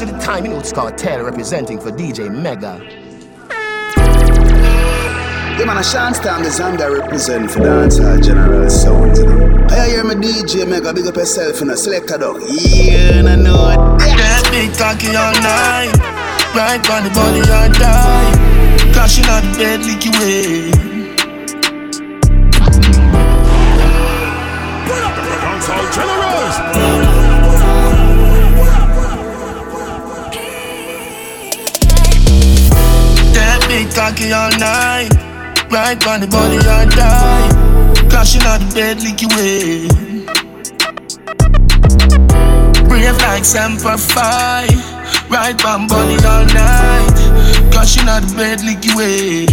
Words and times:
to 0.00 0.06
the 0.06 0.18
time, 0.18 0.46
you 0.46 0.50
know 0.50 0.58
it's 0.58 0.72
called 0.72 0.96
Taylor 0.96 1.24
representing 1.24 1.78
for 1.78 1.90
DJ 1.90 2.34
Mega. 2.34 2.80
Yeah, 5.58 5.66
man, 5.66 5.76
a 5.76 5.84
Sean 5.84 6.14
Stam, 6.14 6.42
the 6.42 6.48
Zambia 6.48 6.88
represent 7.02 7.50
for 7.50 7.58
dancehall 7.60 8.24
general 8.24 8.70
sound, 8.70 9.18
you 9.18 9.26
know. 9.26 9.66
I 9.68 9.90
hear 9.90 10.02
my 10.04 10.14
DJ 10.14 10.66
Mega, 10.66 10.94
big 10.94 11.06
up 11.06 11.16
yourself, 11.16 11.60
you 11.60 11.66
know, 11.66 11.74
select 11.74 12.10
a 12.12 12.16
dog. 12.16 12.40
Yeah, 12.48 13.24
I 13.26 13.36
know 13.36 13.68
it. 13.68 13.76
That 14.16 14.48
big 14.50 14.72
cocky 14.78 15.14
all 15.14 15.34
night. 15.44 15.92
Right 16.56 16.80
on 16.88 17.04
the 17.04 17.10
body, 17.10 17.42
I 17.44 17.68
die. 17.68 18.92
Crashing 18.94 19.26
out 19.26 19.42
the 19.42 19.58
bed, 19.58 19.80
leaky 19.84 20.08
way. 20.16 20.79
Cocky 33.94 34.32
all 34.32 34.50
night. 34.58 35.10
Right 35.70 36.06
on 36.06 36.20
the 36.20 36.26
body, 36.26 36.58
I 36.58 36.84
die. 36.86 38.08
Crashing 38.08 38.42
out 38.42 38.60
the 38.60 38.74
bed, 38.74 39.02
leaky 39.02 39.26
way. 39.36 39.88
Brave 42.88 43.18
like 43.18 43.44
Semper 43.44 43.96
Fi. 43.96 44.66
Right 45.28 45.64
on 45.64 45.86
body 45.86 46.16
all 46.24 46.44
night. 46.46 47.16
Crashing 47.72 48.08
out 48.08 48.22
the 48.22 48.34
bed, 48.36 48.62
leaky 48.62 48.94
way. 48.96 49.46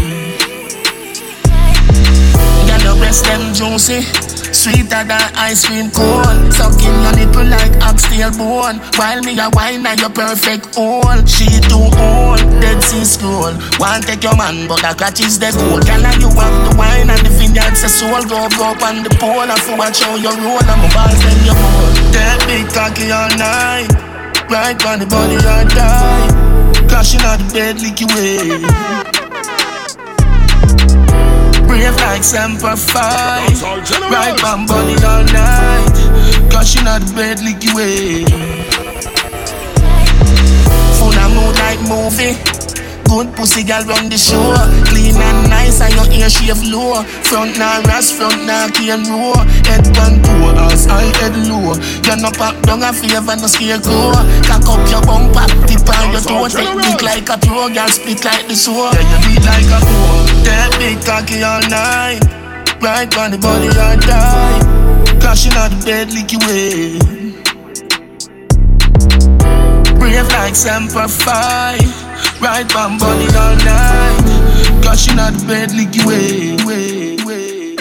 You 2.58 2.67
got 2.67 2.81
the 2.81 2.95
breast 3.00 3.26
them 3.26 3.54
juicy. 3.54 4.27
Sweeter 4.57 5.05
than 5.05 5.21
ice 5.38 5.70
cream 5.70 5.93
cone. 5.93 6.49
Sucking 6.49 6.97
your 7.05 7.13
nipple 7.13 7.45
like 7.45 7.77
oxtail 7.85 8.34
bone. 8.34 8.81
While 8.97 9.22
me 9.22 9.38
a 9.38 9.53
wine 9.53 9.86
and 9.86 10.02
your 10.02 10.09
perfect 10.09 10.73
hole. 10.73 11.22
She 11.30 11.45
too 11.69 11.86
old, 11.94 12.41
dead 12.58 12.81
sea 12.81 13.05
scroll. 13.05 13.53
Want 13.77 14.09
take 14.09 14.25
your 14.25 14.33
man 14.36 14.66
but 14.67 14.81
the 14.81 14.97
catch 14.97 15.22
is 15.22 15.38
the 15.38 15.53
goal 15.53 15.77
Girl 15.77 16.02
and 16.02 16.17
you 16.17 16.33
have 16.33 16.58
the 16.66 16.73
wine 16.73 17.05
and 17.05 17.22
the 17.22 17.30
vineyard 17.38 17.77
say 17.77 17.86
soul 17.86 18.17
Go 18.25 18.49
up 18.49 18.81
on 18.81 19.05
the 19.05 19.14
pole. 19.22 19.45
And 19.45 19.61
for 19.61 19.77
watch 19.77 20.02
how 20.02 20.17
you 20.17 20.33
roll 20.41 20.58
And 20.58 20.81
my 20.81 20.89
balls 20.89 21.21
then 21.21 21.38
you. 21.45 21.53
Hold 21.53 22.17
That 22.17 22.42
big 22.49 22.66
cocky 22.73 23.14
all 23.14 23.30
night. 23.38 23.94
Right 24.49 24.80
on 24.89 24.97
the 24.97 25.05
body 25.05 25.38
I 25.38 25.69
die. 25.69 26.89
Crashing 26.89 27.21
out 27.21 27.38
the 27.38 27.53
bed 27.53 27.77
leaky 27.77 28.09
eh. 28.09 29.05
way 29.05 29.06
Brave 31.88 32.02
like 32.02 32.23
Semper 32.23 32.75
Fi 32.75 33.47
Dancehall 33.47 33.85
generals. 33.85 34.11
Right 34.11 34.43
on 34.43 34.66
body 34.66 34.95
all 35.05 35.23
night. 35.23 36.52
Gushing 36.52 36.85
out 36.85 36.99
the 36.99 37.13
bed 37.16 37.39
leaky 37.39 37.73
way. 37.73 38.25
Full 40.99 41.17
of 41.17 41.31
mood 41.33 41.55
like 41.55 41.80
movie 41.88 42.56
Good 43.08 43.33
pussy 43.36 43.63
girl 43.63 43.83
run 43.88 44.09
the 44.09 44.17
show. 44.19 44.52
Clean 44.91 45.16
and 45.16 45.50
nice 45.50 45.80
and 45.80 45.94
your 45.95 46.08
ear 46.11 46.30
shave 46.30 46.61
low. 46.67 47.03
Front 47.23 47.58
now 47.58 47.81
ras, 47.88 48.11
front 48.11 48.44
now 48.45 48.67
cane 48.67 49.08
row. 49.08 49.33
Head 49.64 49.88
one 49.95 50.19
toe, 50.22 50.53
ass 50.67 50.86
high, 50.86 51.09
head 51.23 51.36
low. 51.47 51.73
You 52.03 52.16
no 52.19 52.30
pop 52.36 52.59
down 52.67 52.83
a 52.83 52.91
favor, 52.91 53.36
no 53.36 53.47
scarecrow 53.47 54.11
Cock 54.44 54.67
up 54.67 54.83
your 54.91 55.02
bumper, 55.08 55.47
tip 55.66 55.88
on 55.88 56.11
your 56.11 56.22
toe. 56.22 56.47
Technique 56.52 57.02
like 57.02 57.30
a 57.31 57.38
pro, 57.39 57.72
girl 57.72 57.88
split 57.88 58.23
like 58.23 58.47
the 58.47 58.55
show. 58.55 58.91
Yeah, 58.91 59.08
you 59.08 59.19
beat 59.23 59.44
like 59.47 59.71
a 59.71 59.80
pro 59.80 60.11
That 60.44 60.75
big 60.77 60.99
cocky 61.08 61.44
all 61.44 61.64
night. 61.71 62.21
Right 62.83 63.09
on 63.17 63.31
the 63.31 63.38
body, 63.39 63.69
I 63.71 63.95
die. 63.95 64.77
Crashing 65.19 65.53
out 65.53 65.71
the 65.71 65.86
bed, 65.86 66.11
leaky 66.14 66.38
way 66.45 66.99
Brave 69.97 70.27
like 70.30 70.55
Semper 70.55 71.08
Fi 71.08 72.06
Right 72.39 72.70
on 72.75 72.98
body 72.98 73.27
all 73.36 73.55
night 73.65 74.83
Gushing 74.83 75.20
out 75.20 75.33
the 75.33 75.45
bed, 75.48 75.71
leaky 75.71 76.05
way, 76.05 76.55
way, 76.65 77.17
way, 77.26 77.76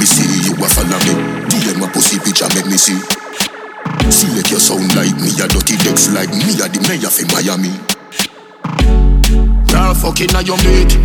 me 0.00 0.06
see 0.06 0.48
you 0.48 0.56
a 0.56 0.68
follow 0.68 0.98
me. 1.04 1.14
DM 1.52 1.80
my 1.80 1.88
pussy 1.92 2.18
picture 2.18 2.48
make 2.54 2.66
me 2.66 2.78
see. 2.80 2.96
See 4.08 4.26
Select 4.32 4.50
your 4.50 4.60
sound 4.60 4.94
like 4.96 5.14
me, 5.20 5.30
a 5.42 5.46
dirty 5.46 5.76
decks 5.76 6.08
like 6.14 6.30
me, 6.30 6.56
a 6.62 6.66
the 6.72 6.80
mayor 6.88 7.12
for 7.12 7.26
Miami. 7.36 7.72
Girl 9.70 9.94
fucking 9.94 10.34
on 10.34 10.44
your 10.44 10.56
mate 10.58 10.96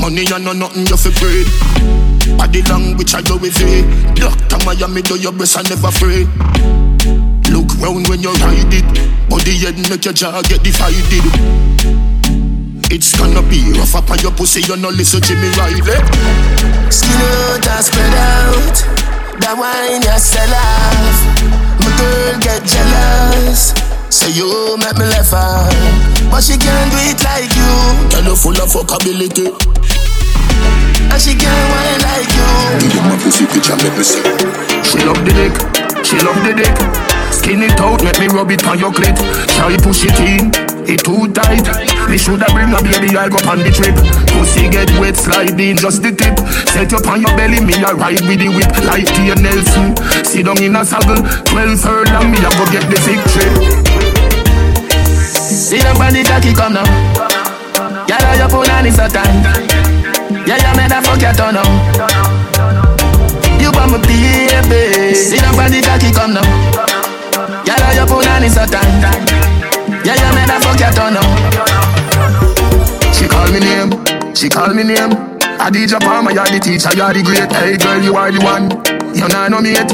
Money 0.00 0.26
and 0.30 0.44
no 0.44 0.52
nothing 0.52 0.86
you 0.86 0.96
fi 0.96 1.10
breed 1.18 1.46
Body 2.36 2.62
language 2.62 3.14
I 3.14 3.22
do 3.22 3.38
with 3.38 3.56
it 3.60 4.14
Doctor 4.14 4.58
Miami 4.66 5.02
do 5.02 5.16
your 5.18 5.32
best 5.32 5.56
and 5.56 5.68
never 5.70 5.90
Look 5.90 6.77
round 7.80 8.08
when 8.08 8.20
you 8.20 8.32
ride 8.44 8.72
it. 8.72 8.86
Body 9.28 9.58
head 9.58 9.78
make 9.90 10.04
your 10.04 10.14
jaw 10.14 10.42
get 10.42 10.62
divided. 10.62 11.24
It's 12.90 13.12
gonna 13.16 13.42
be 13.42 13.60
rough 13.76 13.94
up 13.94 14.10
on 14.10 14.18
your 14.20 14.32
pussy 14.32 14.62
You 14.64 14.74
no 14.80 14.88
listen 14.88 15.20
Jimmy 15.20 15.52
Riley 15.60 15.84
Skin 16.88 17.20
out 17.20 17.60
and 17.60 17.84
spread 17.84 18.16
out 18.16 18.76
That 19.44 19.60
wine 19.60 20.00
you 20.00 20.16
sell 20.16 20.48
off. 20.48 21.18
My 21.84 21.92
girl 22.00 22.40
get 22.40 22.64
jealous 22.64 23.76
Say 24.08 24.32
you 24.32 24.48
make 24.80 24.96
me 24.96 25.04
laugh 25.04 25.36
out. 25.36 25.68
But 26.32 26.40
she 26.40 26.56
can't 26.56 26.88
do 26.88 26.96
it 27.12 27.20
like 27.20 27.52
you. 27.52 27.72
Girl 28.08 28.32
you 28.32 28.36
full 28.40 28.56
of 28.56 28.72
fuckability. 28.72 29.52
And 31.12 31.20
she 31.20 31.36
can't 31.36 31.64
wine 31.68 32.00
like 32.08 32.32
you. 32.32 32.88
DM 32.88 33.04
my 33.04 33.20
pussy 33.20 33.44
picture 33.44 33.76
make 33.76 33.92
me 34.00 34.02
see. 34.02 34.24
She 34.80 35.04
love 35.04 35.20
the 35.28 35.32
dick, 35.36 35.54
she 36.06 36.16
love 36.24 36.40
the 36.40 36.56
dick 36.56 37.17
Skin 37.48 37.62
it 37.62 37.80
out, 37.80 38.04
make 38.04 38.20
me 38.20 38.28
rub 38.28 38.50
it 38.50 38.60
on 38.68 38.78
your 38.78 38.92
clit. 38.92 39.16
Try 39.56 39.72
push 39.80 40.04
it 40.04 40.20
in, 40.20 40.52
it 40.84 41.00
too 41.00 41.32
tight. 41.32 41.64
Me 42.04 42.20
shoulda 42.20 42.44
bring 42.52 42.68
a 42.76 42.80
baby, 42.84 43.16
I 43.16 43.32
go 43.32 43.40
on 43.48 43.64
the 43.64 43.72
trip. 43.72 43.96
Pussy 44.36 44.68
get 44.68 44.92
wet, 45.00 45.16
sliding, 45.16 45.80
just 45.80 46.04
the 46.04 46.12
tip. 46.12 46.36
Set 46.68 46.92
up 46.92 47.08
on 47.08 47.24
your 47.24 47.32
belly, 47.40 47.64
me 47.64 47.72
a 47.80 47.96
ride 47.96 48.20
with 48.28 48.44
the 48.44 48.52
whip 48.52 48.68
Like 48.84 49.08
Tia 49.16 49.32
Nelson, 49.40 49.96
sit 50.28 50.44
down 50.44 50.60
in 50.60 50.76
a 50.76 50.84
saddle 50.84 51.24
Twelve 51.48 51.80
furlong, 51.80 52.28
me 52.28 52.36
a 52.36 52.52
go 52.52 52.68
get 52.68 52.84
the 52.84 53.00
victory 53.00 53.48
See 55.32 55.80
the 55.80 55.96
body 55.96 56.28
cocky 56.28 56.52
come 56.52 56.76
now 56.76 56.84
you 58.36 58.48
put 58.52 58.68
on 58.68 58.84
is 58.84 58.96
so 58.96 59.08
tight 59.08 59.24
Yeah, 60.44 60.60
you 60.60 60.72
made 60.76 60.92
a 60.92 61.00
fuck 61.00 61.16
your 61.16 61.32
turn 61.32 61.56
now 61.56 61.64
You 63.56 63.72
want 63.72 63.92
my 63.92 63.98
baby 64.04 65.14
See 65.16 65.40
the 65.40 65.48
body 65.56 65.80
cocky 65.80 66.12
come 66.12 66.34
now 66.34 66.67
Girl, 67.68 67.92
you 67.92 68.06
put 68.08 68.24
on 68.32 68.44
is 68.48 68.56
so 68.56 68.64
tight 68.64 68.88
Yeah, 70.00 70.16
you 70.16 70.30
made 70.32 70.48
a 70.48 70.56
fuck 70.56 70.80
your 70.80 70.88
turn 70.88 71.12
now 71.12 71.28
She 73.12 73.28
call 73.28 73.44
me 73.52 73.60
name, 73.60 73.92
she 74.32 74.48
call 74.48 74.72
me 74.72 74.88
name. 74.88 75.12
I 75.60 75.68
DJ 75.68 76.00
Palmer, 76.00 76.32
you're 76.32 76.48
the 76.48 76.64
teacher, 76.64 76.88
you're 76.96 77.12
the 77.12 77.20
great. 77.20 77.52
Hey 77.52 77.76
girl, 77.76 78.00
you 78.00 78.16
are 78.16 78.32
the 78.32 78.40
one. 78.40 78.72
You 79.12 79.28
know 79.28 79.52
no 79.52 79.60
mate. 79.60 79.84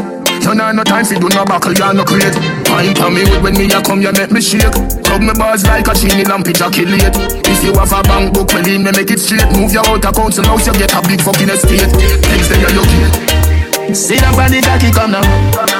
You 0.47 0.55
know 0.55 0.71
no 0.71 0.85
time 0.85 1.03
for 1.03 1.19
do 1.19 1.27
no 1.35 1.43
buckle, 1.43 1.73
you're 1.73 1.95
no 1.95 2.05
crate 2.05 2.37
Wine 2.71 2.95
for 2.95 3.11
me 3.11 3.27
with 3.27 3.43
when 3.43 3.59
me 3.59 3.67
a 3.67 3.83
come, 3.83 4.03
you 4.07 4.13
make 4.15 4.31
me 4.31 4.39
shake. 4.39 4.71
Hug 5.11 5.27
me 5.27 5.35
bars 5.35 5.67
like 5.67 5.89
a 5.91 5.95
chini 5.99 6.23
lamp, 6.23 6.47
it 6.47 6.63
late 6.63 7.17
If 7.43 7.65
you 7.65 7.75
have 7.75 7.91
a 7.91 8.07
bank 8.07 8.39
book, 8.39 8.55
well, 8.55 8.63
me 8.63 8.79
make 8.79 9.11
it 9.11 9.19
straight. 9.19 9.51
Move 9.51 9.75
your 9.75 9.83
out 9.83 10.05
of 10.05 10.15
council 10.15 10.47
house, 10.47 10.63
you 10.63 10.79
get 10.79 10.95
a 10.95 11.03
big 11.03 11.19
fucking 11.19 11.51
estate. 11.51 11.91
Next 12.31 12.55
day 12.55 12.61
you 12.63 12.87
get 12.87 13.97
See 13.99 14.15
the 14.15 14.31
body 14.31 14.63
cocky 14.63 14.95
come 14.95 15.11
now 15.11 15.74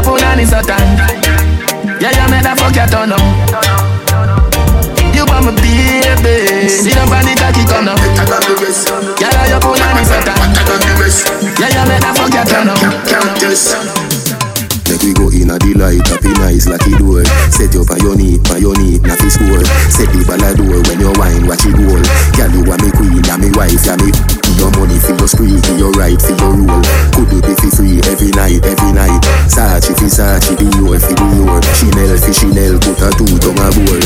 Is 0.00 0.48
so 0.48 0.56
tight 0.64 0.80
Yeah, 2.00 2.08
you 2.16 2.26
make 2.32 2.40
that 2.40 2.56
fuck 2.56 2.72
your 2.72 2.88
turn 2.88 3.12
now 3.12 3.20
You 5.12 5.28
want 5.28 5.44
my 5.44 5.52
baby 5.52 6.72
See 6.72 6.96
the 6.96 7.04
body 7.04 7.36
cocky 7.36 7.68
come 7.68 7.84
now 7.84 8.00
Better 8.00 8.24
than 8.24 8.40
the 8.48 8.54
rest. 8.64 8.88
Girl, 8.88 9.28
how 9.28 9.44
you 9.44 9.60
put 9.60 9.76
on 9.76 10.00
is 10.00 10.08
so 10.08 10.16
tight 10.24 10.40
Better 10.56 10.78
the 10.80 10.92
rest. 10.96 11.28
Yeah, 11.60 11.68
you 11.68 11.84
make 11.84 12.00
that 12.00 12.16
fuck 12.16 12.32
your 12.32 12.48
turn 12.48 12.72
test. 13.36 13.76
Make 14.88 15.04
we 15.04 15.12
go 15.12 15.28
in 15.28 15.52
a 15.52 15.60
delight, 15.60 16.00
happy 16.08 16.32
nice 16.40 16.64
like 16.64 16.82
it 16.88 16.96
door. 16.96 17.20
Set 17.52 17.76
you 17.76 17.84
on 17.84 18.00
your 18.00 18.16
knee, 18.16 18.40
on 18.48 18.58
your 18.58 18.74
knee, 18.80 18.96
not 19.04 19.20
fi 19.20 19.28
score. 19.28 19.62
Set 19.92 20.08
the 20.16 20.24
ball 20.24 20.40
door 20.56 20.80
when 20.88 20.96
you 20.96 21.12
wine, 21.20 21.44
watch 21.44 21.68
it 21.68 21.76
roll. 21.76 22.00
Girl, 22.34 22.50
you 22.56 22.64
a 22.64 22.74
me 22.80 22.88
queen, 22.96 23.20
ya 23.28 23.36
me 23.36 23.52
wife, 23.52 23.84
ya 23.84 24.00
me. 24.00 24.08
Your 24.60 24.68
money 24.76 25.00
for 25.00 25.16
your 25.16 25.28
spree, 25.28 25.56
give 25.56 25.78
your 25.80 25.92
right 25.96 26.20
for 26.20 26.36
your 26.36 26.52
rule. 26.52 26.84
Could 27.16 27.32
do 27.32 27.40
be 27.40 27.56
fi 27.56 27.68
free 27.72 27.96
every 28.12 28.28
night, 28.36 28.60
every 28.60 28.92
night. 28.92 29.16
Sachi 29.48 29.96
fi 29.96 30.04
Sachi, 30.04 30.52
your 30.76 31.00
fi 31.00 31.16
your. 31.16 31.64
Chanel 31.72 32.12
fi 32.20 32.32
Chanel, 32.32 32.76
put 32.76 33.00
a 33.00 33.08
two 33.16 33.40
tongue 33.40 33.56
a 33.56 33.72
bowl. 33.72 34.00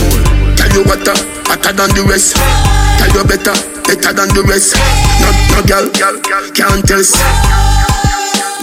Tell 0.54 0.70
you 0.70 0.84
better, 0.86 1.10
uh, 1.50 1.58
better 1.58 1.72
than 1.74 1.90
the 1.98 2.06
rest. 2.06 2.38
Tell 3.02 3.10
you 3.10 3.24
better, 3.26 3.54
better 3.82 4.12
than 4.14 4.30
the 4.30 4.46
rest. 4.46 4.78
No, 5.18 5.58
no 5.58 5.62
girl, 5.66 5.90
can't 6.54 6.86
test. 6.86 7.93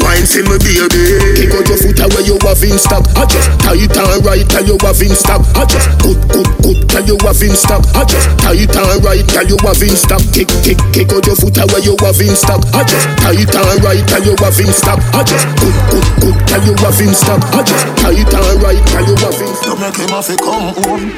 Wine 0.02 0.26
see 0.26 0.42
me 0.44 0.58
baby. 0.60 1.22
Kick 1.38 1.54
out 1.54 1.66
your 1.70 1.78
foot 1.78 2.00
away 2.02 2.24
you 2.26 2.38
have 2.42 2.64
in 2.66 2.78
stock. 2.78 3.06
I 3.16 3.26
just 3.26 3.48
tight 3.62 3.94
and 3.94 4.26
right 4.26 4.46
tell 4.50 4.66
you 4.66 4.78
have 4.82 5.02
in 5.02 5.16
stock. 5.16 5.42
I 5.56 5.66
just 5.66 5.88
good 6.02 6.20
good 6.30 6.50
good 6.62 6.80
tell 6.90 7.06
you 7.06 7.18
have 7.22 7.42
in 7.42 7.56
stock. 7.56 7.86
I 7.96 8.04
just 8.06 8.28
tight 8.42 8.76
and 8.76 9.04
right 9.06 9.26
tell 9.26 9.48
you 9.48 9.58
have 9.62 9.82
in 9.82 9.96
stock. 9.96 10.22
Kick 10.34 10.50
kick 10.66 10.80
kick 10.92 11.10
out 11.14 11.26
your 11.26 11.38
foot 11.38 11.58
away 11.58 11.82
you 11.86 11.96
have 12.02 12.22
in 12.22 12.36
stock. 12.36 12.62
I 12.74 12.84
just 12.84 13.08
tight 13.22 13.56
and 13.56 13.84
right 13.84 14.04
tell 14.10 14.24
you 14.26 14.36
have 14.42 14.60
in 14.60 14.72
stock. 14.74 15.00
I 15.14 15.24
just 15.24 15.46
good 15.62 15.78
good 15.94 16.08
good 16.22 16.38
tell 16.50 16.64
you 16.66 16.76
have 16.82 17.02
in 17.02 17.14
stock. 17.14 17.42
I 17.54 17.62
just 17.64 17.86
tight 18.02 18.34
and 18.34 18.62
right 18.62 18.82
tell 18.90 19.06
you 19.06 19.16
have 19.22 19.42
in 19.42 19.54
stock. 19.56 19.70
You 19.70 19.76
make 19.80 19.98
him 19.98 20.12
have 20.12 20.28
to 20.28 20.36
come 20.38 20.74
home. 20.82 21.12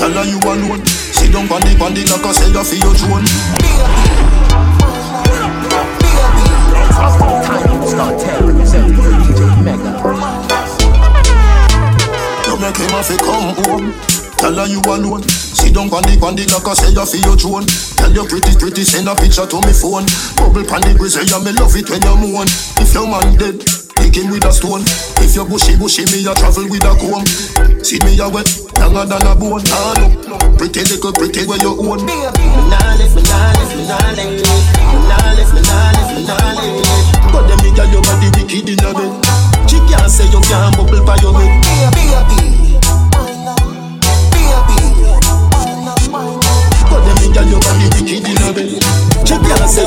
Tell 0.00 0.12
her 0.12 0.24
you 0.24 0.40
alone. 0.40 0.84
Sit 0.86 1.32
down 1.32 1.44
on 1.52 1.60
the 1.60 1.76
on 1.84 1.92
like 1.92 2.24
I 2.24 2.32
say 2.32 2.48
you 2.48 2.64
feel 2.64 2.80
your 2.80 2.94
drone. 2.96 3.26
Cartel 8.00 8.48
representing 8.48 8.96
for 8.96 9.12
DJ 9.12 9.62
Mega. 9.62 9.92
You 12.48 12.56
make 12.56 12.76
him 12.80 12.88
have 12.96 13.06
to 13.06 13.16
come 13.18 13.52
home. 13.60 13.92
Tell 14.40 14.54
her 14.54 14.66
you 14.66 14.80
alone. 14.88 15.22
Sit 15.28 15.74
down 15.74 15.92
on 15.92 16.00
the 16.08 16.16
on 16.24 16.34
the 16.34 16.48
like 16.48 16.66
I 16.66 16.72
say 16.72 16.96
you 16.96 17.04
feel 17.04 17.20
your 17.20 17.36
drone. 17.36 17.66
Tell 18.00 18.10
your 18.10 18.26
pretty 18.26 18.56
pretty 18.56 18.84
send 18.84 19.06
a 19.06 19.14
picture 19.14 19.44
to 19.44 19.60
me 19.60 19.76
phone. 19.76 20.08
Bubble 20.40 20.64
pan 20.64 20.80
the 20.80 20.96
grizzly, 20.96 21.28
yeah 21.28 21.44
me 21.44 21.52
love 21.52 21.76
it 21.76 21.90
when 21.92 22.00
you 22.00 22.16
moan. 22.16 22.48
If 22.80 22.94
your 22.94 23.04
man 23.04 23.36
dead. 23.36 23.79
Him 24.08 24.28
with 24.32 24.44
a 24.44 24.52
stone. 24.52 24.82
If 25.22 25.36
you 25.36 25.44
bushy 25.44 25.76
bushy, 25.76 26.04
me 26.10 26.26
a 26.26 26.34
travel 26.34 26.66
with 26.68 26.84
a 26.84 26.92
comb. 26.98 27.24
See 27.84 27.96
me 28.04 28.18
a 28.18 28.28
wet, 28.28 28.48
longer 28.80 29.06
than 29.06 29.22
a 29.22 29.32
bone. 29.38 29.62
Ah 29.70 29.94
no, 29.96 30.10
pretty 30.58 30.82
little 30.88 31.12
pretty 31.12 31.46
where 31.46 31.60
you 31.62 31.72
own. 31.78 32.04
Me 32.04 32.12
nah 32.68 32.98
left, 32.98 33.14
me 33.14 33.22
nah 33.22 33.54
left, 33.54 33.72
me 33.76 33.86
nah 33.86 33.96
left, 34.12 34.34
me 34.34 34.42
nah 35.08 35.30
left, 35.38 35.54
me 35.54 35.62
nah 35.62 35.94
left, 35.94 36.10
me 36.12 36.22
nah 36.26 36.36
left. 36.58 37.32
But 37.32 37.46
them 37.48 37.58
me 37.62 37.70
girl, 37.72 37.86
you 37.88 38.02
got 38.02 38.18
the 38.18 38.28
wicked 38.34 38.68
a 38.82 38.90
bed. 38.92 39.12
She 39.70 39.78
can't 39.86 40.10
say 40.10 40.26
you 40.28 40.42
can't 40.42 40.74
bubble 40.76 41.00
by 41.06 41.16
your 41.22 41.32
head. 41.38 41.62
Baby, 41.94 42.18
But 46.90 47.00
them 47.06 47.16
me 47.22 47.26
girl, 47.30 47.46
you 47.46 47.58
got 47.62 47.74
the 47.78 47.86
wicked 47.94 48.26
in 48.26 48.42
a 48.42 48.50
bed. 48.52 48.68
She 49.24 49.36
can't 49.38 49.70
say 49.70 49.86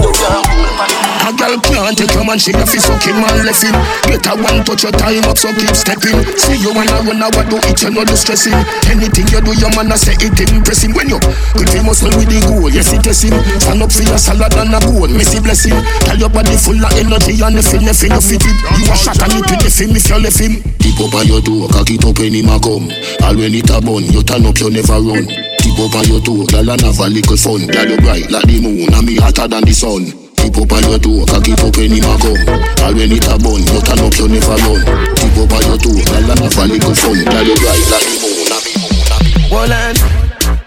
A 1.24 1.32
girl 1.32 1.56
can't 1.64 1.96
take 1.96 2.12
your 2.12 2.28
man, 2.28 2.36
she 2.36 2.52
have 2.52 2.68
to 2.68 2.80
suck 2.84 3.00
him 3.00 3.16
and 3.16 3.48
left 3.48 3.64
him. 3.64 3.72
Get 4.12 4.28
a 4.28 4.36
one 4.36 4.60
touch 4.68 4.84
your 4.84 4.92
time 4.92 5.24
up, 5.24 5.40
so 5.40 5.56
keep 5.56 5.72
stepping. 5.72 6.20
See 6.36 6.60
you 6.60 6.76
wanna 6.76 7.00
run 7.08 7.24
out, 7.24 7.32
do 7.48 7.56
it, 7.64 7.80
you 7.80 7.96
know 7.96 8.04
the 8.04 8.20
stressing. 8.20 8.60
Anything 8.92 9.32
you 9.32 9.40
do, 9.40 9.56
your 9.56 9.72
man 9.72 9.88
a 9.88 9.96
say 9.96 10.20
it 10.20 10.36
impressing. 10.36 10.92
When 10.92 11.08
you 11.08 11.24
pretty 11.56 11.80
muscle 11.80 12.12
with 12.20 12.28
the 12.28 12.44
goal, 12.44 12.68
yes 12.68 12.92
it 12.92 13.08
is 13.08 13.24
him. 13.24 13.40
Stand 13.64 13.80
up 13.80 13.96
for 13.96 14.04
your 14.04 14.20
salad 14.20 14.52
and 14.60 14.76
a 14.76 14.84
bone, 14.84 15.16
messy 15.16 15.40
blessing. 15.40 15.80
Tell 16.04 16.20
your 16.20 16.28
body 16.28 16.60
full 16.60 16.76
of 16.76 16.92
energy 17.00 17.40
and 17.40 17.56
the 17.56 17.64
feel, 17.64 17.80
nothing 17.88 18.12
you 18.12 18.20
fit 18.20 18.44
it. 18.44 18.58
You 18.84 18.92
a 18.92 18.96
shot 19.00 19.24
and 19.24 19.32
you 19.32 19.42
with 19.48 19.64
the 19.64 19.72
film 19.72 19.96
if 19.96 20.12
you 20.12 20.20
left 20.20 20.44
him. 20.44 20.60
Tip 20.84 21.00
up 21.08 21.16
on 21.16 21.24
your 21.24 21.40
door, 21.40 21.72
cock 21.72 21.88
it 21.88 22.04
up 22.04 22.20
when 22.20 22.36
him 22.36 22.52
a 22.52 22.60
come. 22.60 22.92
All 23.24 23.36
when 23.40 23.56
it 23.56 23.72
a 23.72 23.80
bun, 23.80 24.04
you 24.12 24.28
turn 24.28 24.44
up, 24.44 24.60
you 24.60 24.68
never 24.68 25.00
run. 25.00 25.24
Tip 25.24 25.80
up 25.80 25.96
on 25.96 26.04
your 26.04 26.20
toe, 26.20 26.44
girl 26.52 26.68
and 26.68 26.84
have 26.84 27.00
a 27.00 27.08
little 27.08 27.40
fun. 27.40 27.64
Girl 27.72 27.88
you 27.88 28.00
bright 28.04 28.28
like 28.28 28.44
the 28.44 28.60
moon, 28.60 28.92
and 28.92 29.08
me 29.08 29.16
hotter 29.16 29.48
than 29.48 29.64
the 29.64 29.72
sun. 29.72 30.23
Tip 30.54 30.70
up 30.70 30.72
on 30.72 30.86
your 30.86 31.00
toe, 31.00 31.26
cock 31.26 31.50
it 31.50 31.58
up 31.66 31.74
when 31.82 31.90
him 31.90 32.06
a 32.06 32.14
come. 32.22 32.46
All 32.86 32.94
when 32.94 33.10
it 33.10 33.26
a 33.26 33.34
bun, 33.42 33.58
you 33.66 33.82
turn 33.82 34.06
up, 34.06 34.14
you 34.22 34.30
never 34.30 34.54
run. 34.62 34.86
Tip 35.18 35.34
up 35.34 35.50
on 35.50 35.66
your 35.66 35.78
toe, 35.82 35.98
girl 35.98 36.30
and 36.30 36.40
have 36.46 36.58
a 36.62 36.64
little 36.70 36.94
fun. 36.94 37.18
Girl 37.26 37.42
you 37.42 37.58
bright 37.58 37.86
like 37.90 38.06
the 38.06 38.18
moon, 38.22 38.54
and 38.54 38.62
me 38.62 38.74
moon, 38.78 39.02
and 39.10 39.26
me 39.26 39.34
moon. 39.34 39.50
Wolan, 39.50 39.98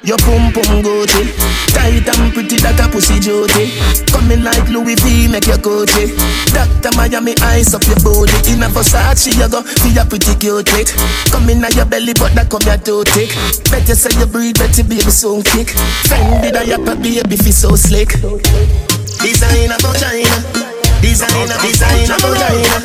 your 0.03 0.19
pum 0.19 0.51
pum 0.51 0.83
goatee 0.83 1.31
Tight 1.71 2.07
and 2.07 2.35
pretty 2.35 2.59
that 2.63 2.79
a 2.79 2.87
pussy 2.87 3.19
jody 3.19 3.75
Coming 4.11 4.43
like 4.43 4.67
Louis 4.71 4.95
V 5.03 5.27
make 5.27 5.47
your 5.47 5.59
coachy 5.59 6.15
Dr. 6.55 6.95
Miami 6.95 7.35
ice 7.43 7.75
up 7.75 7.83
your 7.91 7.99
body 8.07 8.35
In 8.47 8.63
a 8.63 8.71
Versace 8.71 9.35
you 9.35 9.51
go 9.51 9.63
for 9.63 9.91
your 9.91 10.07
pretty 10.07 10.39
cute 10.39 10.95
Come 11.31 11.51
in 11.51 11.63
your 11.75 11.87
belly 11.87 12.15
but 12.15 12.35
that 12.39 12.47
come 12.51 12.63
your 12.63 12.79
too 12.79 13.03
thick 13.11 13.35
Better 13.67 13.99
say 13.99 14.15
you 14.15 14.27
breathe 14.27 14.55
better 14.59 14.87
baby 14.87 15.11
so 15.11 15.43
kick 15.43 15.75
Fendi 16.07 16.55
that 16.55 16.71
your 16.71 16.79
baby 16.79 17.37
fi 17.37 17.51
so 17.51 17.75
slick 17.75 18.15
Designer 19.23 19.79
vagina 19.83 20.37
Designer, 21.01 21.59
designer 21.63 22.19
vagina 22.21 22.79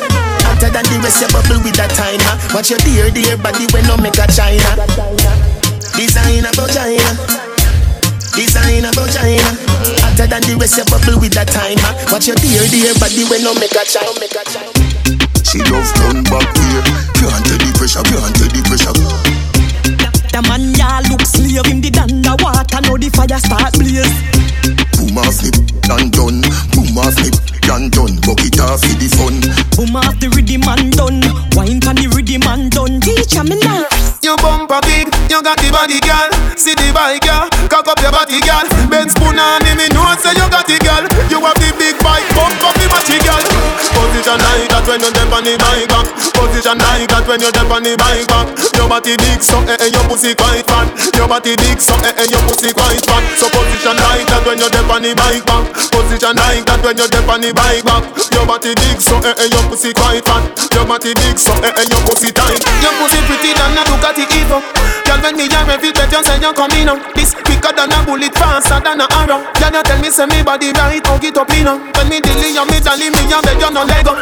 Hotter 0.44 0.70
than 0.70 0.84
the 0.90 0.98
rest 1.02 1.20
you 1.20 1.28
bubble 1.32 1.60
with 1.62 1.76
that 1.76 1.90
timer 1.94 2.34
Watch 2.54 2.70
your 2.70 2.78
dear 2.80 3.10
dear 3.10 3.36
body 3.36 3.66
when 3.72 3.86
no 3.86 3.96
make 3.96 4.18
a 4.18 4.26
china 4.30 4.76
Designer 5.96 6.50
vagina. 6.56 7.42
Designer 8.32 8.90
vagina. 8.96 9.44
Hotter 10.00 10.26
than 10.26 10.40
the 10.48 10.56
rest, 10.56 10.78
you 10.80 10.84
bubble 10.88 11.20
with 11.20 11.36
that 11.36 11.48
timer. 11.52 11.92
Watch 12.08 12.28
your 12.28 12.36
dear, 12.40 12.64
dear 12.72 12.94
body 12.96 13.28
when 13.28 13.44
no 13.44 13.52
make 13.60 13.76
a 13.76 13.84
china. 13.84 14.08
Make 14.16 14.32
a 14.32 14.42
china. 14.48 14.72
She 15.44 15.60
love 15.68 15.84
turn 16.00 16.24
back 16.24 16.48
here. 16.56 16.82
Can't 17.20 17.44
take 17.44 17.60
the 17.60 17.70
pressure, 17.76 18.00
can't 18.08 18.32
take 18.32 18.56
the 18.56 18.62
pressure. 18.64 19.51
The 20.32 20.40
man 20.48 20.72
ya 20.80 21.04
look 21.12 21.20
slave 21.28 21.66
him 21.68 21.80
the 21.84 21.92
underwater 22.00 22.80
Now 22.80 22.96
the 22.96 23.08
fire 23.12 23.36
start 23.36 23.76
blaze 23.76 24.08
Boom 24.96 25.18
off 25.18 25.36
flip, 25.36 25.58
and 25.92 26.08
done. 26.08 26.40
Boom 26.72 26.96
off 26.96 27.12
flip, 27.20 27.36
and 27.68 27.92
done. 27.92 28.16
Bucket 28.24 28.56
off 28.64 28.80
for 28.80 28.96
the 28.96 29.08
fun. 29.12 29.36
Boom 29.76 29.96
off 29.96 30.16
the 30.22 30.32
rhythm 30.32 30.64
and 30.72 30.88
done 30.96 31.20
Wine 31.52 31.80
pan 31.84 32.00
the 32.00 32.08
rhythm 32.16 32.48
and 32.48 32.70
done 32.72 32.96
Teacher 33.04 33.44
me 33.44 33.60
now 33.60 33.84
You 34.24 34.36
bumper 34.40 34.80
big, 34.88 35.12
you 35.28 35.42
got 35.42 35.58
the 35.60 35.68
body, 35.68 36.00
girl. 36.00 36.30
See 36.56 36.72
the 36.72 36.92
bike, 36.94 37.20
girl. 37.26 37.50
Cock 37.68 37.88
up 37.88 38.00
your 38.00 38.12
body, 38.12 38.40
girl. 38.40 38.71
Position 44.32 44.48
like 44.48 44.68
that 44.72 44.88
when 44.88 45.00
you 45.04 45.12
step 45.12 45.28
on 45.28 45.44
the 45.44 45.52
bike 45.60 45.88
back. 45.92 46.08
Position 46.32 46.78
like 46.80 47.04
that 47.12 47.28
when 47.28 47.40
you 47.44 47.52
step 47.52 47.68
on 47.68 47.84
the 47.84 47.92
bike 48.00 48.24
back. 48.32 48.48
Your 48.72 48.88
body 48.88 49.12
big, 49.20 49.44
so 49.44 49.60
eh, 49.68 49.76
eh, 49.76 49.92
your 49.92 50.04
pussy 50.08 50.32
quite 50.32 50.64
fat. 50.64 50.88
Your 51.12 51.28
body 51.28 51.52
big, 51.60 51.76
so 51.76 51.92
eh, 52.00 52.16
eh, 52.16 52.32
your 52.32 52.40
pussy 52.48 52.72
quite 52.72 53.04
fat. 53.04 53.20
So 53.36 53.52
that 54.42 54.48
when 54.48 54.58
you 54.58 54.66
step 54.66 54.90
on 54.90 55.02
the 55.02 55.14
bike 55.14 55.44
back. 55.46 55.64
Position 55.92 56.34
like 56.34 56.64
that 56.66 56.80
when 56.82 56.98
you 56.98 57.06
step 57.06 57.28
on 57.30 57.40
the 57.40 57.50
bike 57.54 57.84
back. 57.86 58.02
Your 58.34 58.46
body 58.46 58.74
big, 58.74 58.98
so 58.98 59.16
eh, 59.22 59.34
eh, 59.38 59.48
your 59.50 59.62
pussy 59.70 59.94
quite 59.94 60.24
fat. 60.26 60.42
Your 60.74 60.86
body 60.86 61.14
big, 61.14 61.38
so 61.38 61.54
eh, 61.62 61.70
eh, 61.70 61.86
your 61.86 62.02
pussy 62.02 62.34
tight. 62.34 62.58
Your 62.82 62.92
pussy 62.98 63.20
pretty 63.30 63.54
than 63.54 63.78
a 63.78 63.82
Ducati 63.86 64.26
Evo. 64.26 64.58
Girl, 65.06 65.20
when 65.22 65.36
me 65.38 65.46
a 65.46 65.60
rev 65.66 65.84
it, 65.84 65.94
bet 65.94 66.10
you 66.10 66.22
say 66.24 66.38
you 66.42 66.52
coming 66.54 66.88
on. 66.90 66.98
This 67.14 67.34
quicker 67.38 67.70
than 67.70 67.92
a 67.94 67.98
bullet, 68.02 68.34
faster 68.34 68.80
than 68.82 69.02
a 69.02 69.06
arrow. 69.22 69.46
Girl, 69.58 69.74
you 69.74 69.82
tell 69.86 69.98
me 70.02 70.10
say 70.10 70.26
me 70.26 70.42
body 70.42 70.74
right, 70.74 71.04
hug 71.06 71.22
it 71.22 71.38
up, 71.38 71.50
you 71.54 71.62
know. 71.62 71.78
When 71.94 72.08
me 72.10 72.18
dilly, 72.18 72.50
you 72.56 72.64
me 72.66 72.78
jolly, 72.82 73.08
me 73.14 73.22
a 73.30 73.38
beg 73.46 73.60
you 73.62 73.70
no 73.70 73.86
leg 73.86 74.06
up. 74.08 74.18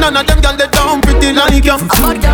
None 0.00 0.16
of 0.16 0.26
them 0.26 0.40
girl 0.42 0.56
they 0.58 0.66
down 0.72 0.98
pretty 1.02 1.30
like 1.32 1.62
you. 1.62 1.78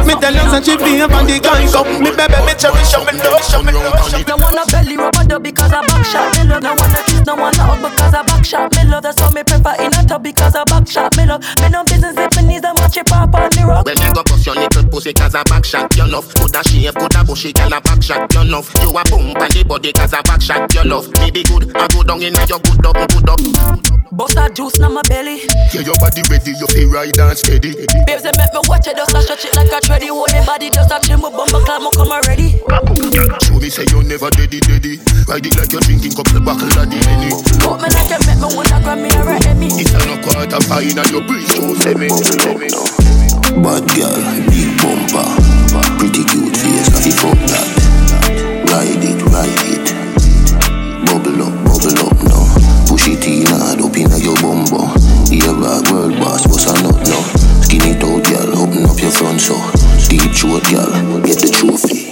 Me 0.06 0.14
tell 0.16 0.32
you 0.32 0.46
say 0.48 0.60
she 0.64 0.74
be 0.80 1.02
up 1.04 1.12
on 1.12 1.26
the 1.28 1.36
guy 1.42 1.66
go. 1.68 1.84
Me 2.00 2.08
baby, 2.14 2.38
me 2.46 2.54
cherish 2.56 2.92
you, 2.94 3.04
me 3.04 3.12
love 3.20 3.44
you, 3.52 3.60
me 3.66 3.72
love 3.76 4.16
you. 4.16 4.24
No 4.24 4.36
wanna 4.40 4.64
belly 4.72 4.96
rub 4.96 5.16
a 5.18 5.22
dub 5.28 5.42
because 5.42 5.72
I 5.72 5.80
back 5.84 6.04
shot 6.06 6.32
me 6.36 6.48
love 6.48 6.62
No 6.62 6.72
wanna 6.76 7.00
kiss, 7.04 7.17
no 7.26 7.34
wanna 7.34 7.62
hug 7.62 7.90
because 7.90 8.14
I 8.14 8.22
back 8.22 8.44
shot 8.44 8.74
me 8.76 8.84
love. 8.84 9.02
That's 9.02 9.20
why 9.20 9.30
me 9.30 9.42
prefer 9.42 9.74
in 9.82 9.94
a 9.94 10.02
tub 10.06 10.22
because 10.22 10.54
I 10.54 10.64
back 10.64 10.86
shot 10.88 11.16
me 11.16 11.26
love. 11.26 11.42
Me 11.60 11.68
no 11.68 11.84
business 11.84 12.16
if 12.16 12.36
me 12.36 12.42
needs 12.48 12.64
a 12.64 12.74
match 12.74 12.96
it 12.96 13.06
pop 13.06 13.34
on 13.34 13.50
the 13.50 13.64
rug 13.66 13.86
When 13.86 13.96
you 13.98 14.14
go 14.14 14.22
bust 14.22 14.46
your 14.46 14.54
little 14.54 14.84
pussy 14.88 15.12
cause 15.12 15.34
a 15.34 15.42
back 15.44 15.64
shot 15.64 15.94
your 15.96 16.06
love. 16.06 16.32
Coulda 16.34 16.62
shape, 16.64 16.94
coulda 16.94 17.24
bushy, 17.24 17.52
girl 17.52 17.72
a 17.72 17.80
back 17.80 18.02
shot 18.02 18.32
your 18.32 18.44
love. 18.44 18.70
You 18.82 18.90
a 18.90 19.02
boom 19.04 19.36
on 19.36 19.48
the 19.50 19.64
body 19.66 19.92
cause 19.92 20.14
I 20.14 20.22
back 20.22 20.42
shot 20.42 20.72
your 20.74 20.84
love. 20.84 21.08
Me 21.20 21.30
be 21.30 21.42
good, 21.44 21.74
I 21.76 21.88
go 21.88 22.02
down 22.02 22.22
in 22.22 22.34
your 22.48 22.60
good 22.60 22.86
up, 22.86 22.96
good 23.10 23.28
up. 23.28 23.98
Bust 24.10 24.34
that 24.34 24.56
juice 24.56 24.78
na 24.80 24.88
my 24.88 25.02
belly. 25.04 25.44
Yeah, 25.70 25.84
your 25.84 25.94
body 26.00 26.24
ready, 26.32 26.56
you 26.56 26.66
feel 26.72 26.88
right 26.90 27.12
and 27.12 27.36
steady. 27.36 27.76
Babes 28.08 28.24
they 28.24 28.32
make 28.40 28.50
me 28.56 28.60
watch 28.64 28.88
it 28.88 28.96
just 28.96 29.12
a 29.12 29.20
stretch 29.20 29.44
it 29.44 29.54
like 29.54 29.68
a 29.68 29.78
treadie 29.84 30.08
Hold 30.08 30.32
the 30.32 30.40
body 30.48 30.70
just 30.72 30.90
a 30.90 30.98
chill 31.04 31.20
me 31.20 31.28
bumper 31.28 31.60
climb 31.60 31.84
up 31.84 31.92
come 31.92 32.08
already. 32.10 32.56
Show 33.44 33.60
me 33.60 33.68
say 33.68 33.84
you 33.92 34.02
never 34.02 34.32
deady 34.32 34.64
deady. 34.64 34.96
Ride 35.28 35.44
it 35.44 35.54
like 35.60 35.70
you're 35.70 35.84
drinking 35.84 36.16
couple 36.16 36.40
buckle 36.40 36.72
of 36.72 36.88
the 36.88 36.98
henny. 37.08 37.32
Put 37.64 37.80
me 37.80 37.88
like 37.88 38.10
you 38.12 38.20
make 38.28 38.40
me 38.40 38.48
wanna 38.52 38.78
grab 38.84 38.98
me 39.00 39.10
a 39.10 39.20
right 39.24 39.56
me 39.56 39.68
It's 39.80 39.96
a 39.96 40.00
no 40.04 40.20
quarter 40.20 40.60
fine 40.68 40.92
and 40.98 41.10
your 41.10 41.24
breeze 41.24 41.48
so 41.56 41.72
semi. 41.80 42.08
semi. 42.12 42.68
Bad 43.64 43.82
girl, 43.96 44.22
big 44.52 44.70
bumper, 44.78 45.26
pretty 45.98 46.22
cute 46.28 46.54
face, 46.56 46.88
coffee 46.92 47.10
fuck 47.10 47.40
that. 47.48 47.66
Ride 48.70 49.02
it, 49.02 49.20
ride 49.32 49.64
it. 49.72 49.86
Bubble 51.08 51.42
up, 51.42 51.54
bubble 51.64 51.98
up 52.06 52.18
now. 52.22 52.44
Push 52.86 53.08
it 53.08 53.26
in 53.26 53.46
hard 53.48 53.80
up 53.80 53.96
inna 53.96 54.18
your 54.18 54.36
bumbo. 54.38 54.86
Ear 55.32 55.54
bag, 55.58 55.90
world 55.90 56.14
boss, 56.20 56.46
what's 56.46 56.66
a 56.66 56.72
nut 56.82 57.00
now? 57.08 57.22
Skin 57.64 57.82
it 57.82 58.04
out, 58.04 58.22
girl, 58.28 58.62
open 58.62 58.84
up 58.84 59.00
your 59.00 59.10
front 59.10 59.40
so. 59.40 59.56
Deep 60.08 60.30
throat, 60.36 60.62
girl, 60.70 61.20
get 61.22 61.40
the 61.40 61.50
trophy. 61.50 62.07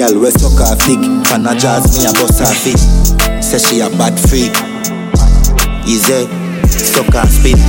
Girl, 0.00 0.18
we 0.18 0.30
suck 0.30 0.56
her 0.56 0.74
thick. 0.80 0.96
Fan 1.28 1.44
a 1.44 1.52
jazz, 1.52 2.00
me 2.00 2.08
a 2.08 2.12
bust 2.16 2.40
her 2.40 2.48
feet. 2.64 2.80
Say 3.44 3.60
she 3.60 3.80
a 3.84 3.90
bad 4.00 4.16
freak. 4.16 4.48
Easy, 5.84 6.24
suck 6.72 7.12
her 7.12 7.28
spin. 7.28 7.60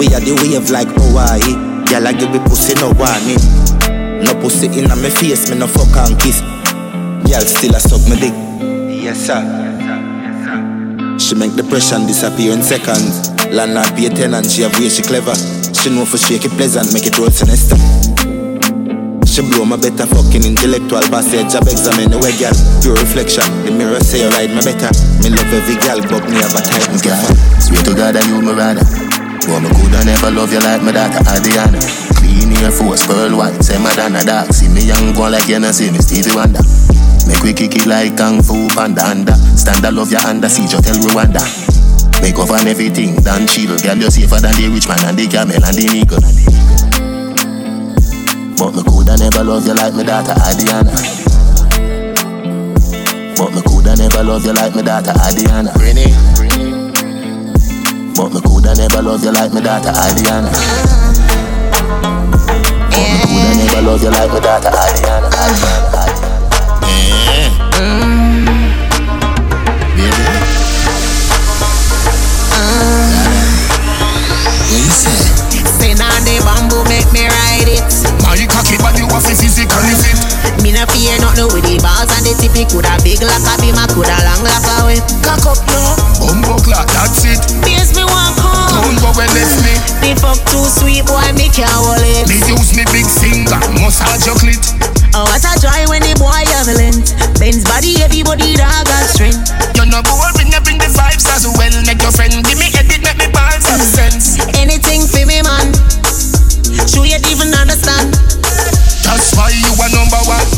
We 0.00 0.08
are 0.16 0.24
the 0.24 0.32
wave 0.40 0.70
like 0.70 0.88
Hawaii. 0.88 1.84
Girl, 1.84 2.08
I 2.08 2.12
give 2.16 2.32
me 2.32 2.40
pussy 2.48 2.72
no 2.80 2.88
warning. 2.96 3.36
No 4.24 4.32
pussy 4.40 4.72
in 4.80 4.88
my 4.88 5.12
face, 5.12 5.50
me 5.50 5.58
no 5.60 5.66
fuck 5.66 5.92
and 5.92 6.16
kiss. 6.16 6.40
Girl, 7.28 7.44
still 7.44 7.76
a 7.76 7.80
suck 7.84 8.00
me 8.08 8.16
dick. 8.16 8.32
Yes, 9.04 9.28
sir. 9.28 9.44
She 11.20 11.34
make 11.34 11.52
depression 11.54 12.06
disappear 12.06 12.54
in 12.54 12.62
seconds. 12.62 13.28
Landlord 13.52 13.92
pay 13.92 14.08
tenant, 14.08 14.48
she 14.48 14.62
have 14.62 14.72
way 14.80 14.88
she 14.88 15.02
clever. 15.02 15.36
She 15.36 15.92
know 15.92 16.06
for 16.08 16.16
shake 16.16 16.46
it 16.46 16.52
pleasant, 16.56 16.94
make 16.94 17.04
it 17.04 17.18
roll 17.18 17.28
sinister. 17.28 17.76
She 19.34 19.42
blow 19.42 19.66
my 19.66 19.74
better 19.74 20.06
fucking 20.06 20.46
intellectual 20.46 21.02
passage. 21.10 21.50
Job 21.50 21.66
examine 21.66 22.06
the 22.06 22.22
way 22.22 22.30
girl. 22.38 22.54
Pure 22.86 22.94
reflection. 23.02 23.42
The 23.66 23.74
mirror 23.74 23.98
say 23.98 24.22
you 24.22 24.30
ride 24.30 24.54
my 24.54 24.62
better. 24.62 24.94
Me 25.26 25.34
love 25.34 25.50
every 25.50 25.74
girl 25.82 25.98
but 26.06 26.22
me 26.30 26.38
have 26.38 26.54
a 26.54 26.62
type 26.62 26.86
girl. 27.02 27.18
Swear 27.58 27.82
to 27.82 27.98
God 27.98 28.14
that 28.14 28.22
you 28.30 28.38
my 28.38 28.54
rather 28.54 28.86
But 29.42 29.58
me 29.58 29.74
coulda 29.74 30.06
never 30.06 30.30
love 30.30 30.54
you 30.54 30.62
like 30.62 30.86
my 30.86 30.94
daughter 30.94 31.18
Adriana. 31.26 31.82
Clean 32.14 32.46
Air 32.62 32.70
Force, 32.70 33.10
pearl 33.10 33.34
white, 33.34 33.58
say 33.58 33.74
Madonna 33.82 34.22
dark. 34.22 34.54
See 34.54 34.70
me 34.70 34.86
young 34.86 35.10
go 35.18 35.26
like 35.26 35.50
you 35.50 35.58
know 35.58 35.74
see 35.74 35.90
me 35.90 35.98
Stevie 35.98 36.30
Wonder. 36.30 36.62
Make 37.26 37.42
we 37.42 37.50
kick 37.58 37.74
it 37.74 37.90
like 37.90 38.14
Kung 38.14 38.38
Fu 38.38 38.70
Panda 38.70 39.02
Stand 39.58 39.82
I 39.82 39.90
love 39.90 40.14
your 40.14 40.22
under, 40.22 40.46
see 40.46 40.70
you 40.70 40.78
tell 40.78 40.94
Rwanda. 41.10 41.42
Make 42.22 42.38
off 42.38 42.54
on 42.54 42.70
everything, 42.70 43.18
done 43.26 43.50
chill. 43.50 43.74
Girl 43.82 43.98
you 43.98 44.14
safer 44.14 44.38
than 44.38 44.54
the 44.54 44.70
rich 44.70 44.86
man 44.86 45.02
and 45.10 45.18
the 45.18 45.26
camel 45.26 45.58
and 45.58 45.74
the 45.74 45.90
nigga 45.90 46.22
but 48.58 48.74
me 48.74 48.82
coulda 48.84 49.16
never 49.16 49.44
love 49.44 49.66
you 49.66 49.74
like 49.74 49.94
my 49.94 50.02
daughter 50.02 50.32
Adiana. 50.32 50.92
But 53.36 53.52
me 53.54 53.62
coulda 53.62 53.96
never 53.96 54.22
love 54.22 54.44
you 54.44 54.52
like 54.52 54.74
my 54.74 54.82
daughter 54.82 55.12
Adiana. 55.12 55.72
Brini. 55.74 56.14
But 58.16 58.32
me 58.32 58.40
coulda 58.40 58.74
never 58.74 59.02
love 59.02 59.24
you 59.24 59.32
like 59.32 59.52
my 59.52 59.60
daughter 59.60 59.90
Adiana. 59.90 60.50
But 62.90 63.08
me 63.10 63.18
coulda 63.26 63.54
never 63.56 63.82
love 63.82 64.02
you 64.02 64.10
like 64.10 64.30
my 64.30 64.40
daughter 64.40 64.70
Adiana. 64.70 65.30
Adiana. 65.30 66.04
Yeah. 66.86 67.48
Mm. 67.78 68.46
Baby. 69.96 70.24
Uh. 72.52 73.14
What 74.70 74.80
you 74.80 74.90
say? 74.90 75.23
Say 75.94 76.02
now 76.02 76.18
the 76.26 76.42
bamboo 76.42 76.82
make 76.90 77.06
me 77.14 77.22
ride 77.22 77.70
it. 77.70 77.86
My 78.18 78.34
cocky 78.50 78.74
but 78.82 78.98
you 78.98 79.06
have 79.14 79.22
physically 79.22 79.94
fit. 80.02 80.18
Me 80.58 80.74
no 80.74 80.82
fear 80.90 81.14
nothing 81.22 81.46
with 81.54 81.62
the 81.62 81.78
balls 81.78 82.10
and 82.10 82.26
the 82.26 82.34
tip. 82.34 82.50
It 82.58 82.66
coulda 82.66 82.98
big 83.06 83.22
like 83.22 83.46
a 83.46 83.54
beam, 83.62 83.78
I 83.78 83.86
coulda 83.94 84.10
long 84.26 84.42
like 84.42 84.66
a 84.74 84.90
whip. 84.90 85.06
Cock 85.22 85.46
up 85.46 85.60
now, 85.70 85.94
bumbo 86.18 86.58
clock, 86.66 86.90
that's 86.90 87.22
it. 87.22 87.38
Base 87.62 87.94
me 87.94 88.02
walk 88.02 88.34
home. 88.42 88.74
Don't 88.74 88.98
go 88.98 89.14
and 89.14 89.30
left 89.38 89.54
me. 89.62 89.74
The 90.02 90.18
fuck 90.18 90.42
too 90.50 90.66
sweet, 90.66 91.06
boy, 91.06 91.30
me 91.38 91.46
can't 91.54 91.70
hold 91.70 92.02
it. 92.02 92.26
Me 92.26 92.42
use 92.42 92.74
me 92.74 92.82
big 92.90 93.06
finger, 93.06 93.60
massage 93.78 94.26
your 94.26 94.34
clit. 94.42 94.66
Oh, 95.14 95.30
what 95.30 95.46
a 95.46 95.52
joy 95.62 95.86
when 95.86 96.02
the 96.02 96.18
boy 96.18 96.44
violent. 96.64 97.14
Ben's 97.38 97.64
body, 97.64 98.00
everybody 98.02 98.56
dog 98.56 98.86
got 98.86 99.04
strength. 99.12 99.52
You 99.76 99.84
know 99.86 100.02
boring, 100.02 100.50
you 100.50 100.60
bring 100.64 100.78
the 100.78 100.88
vibes 100.90 101.28
as 101.28 101.44
well. 101.44 101.74
Make 101.84 102.00
your 102.00 102.12
friend 102.12 102.32
give 102.44 102.58
me 102.58 102.72
edit, 102.72 103.02
make 103.04 103.18
me 103.18 103.28
balls 103.28 103.64
have 103.68 103.84
sense. 103.84 104.33
You 107.04 107.20
even 107.28 107.52
understand. 107.52 108.16
That's 109.04 109.36
why 109.36 109.52
you 109.52 109.72
are 109.76 109.92
number 109.92 110.20
one. 110.24 110.48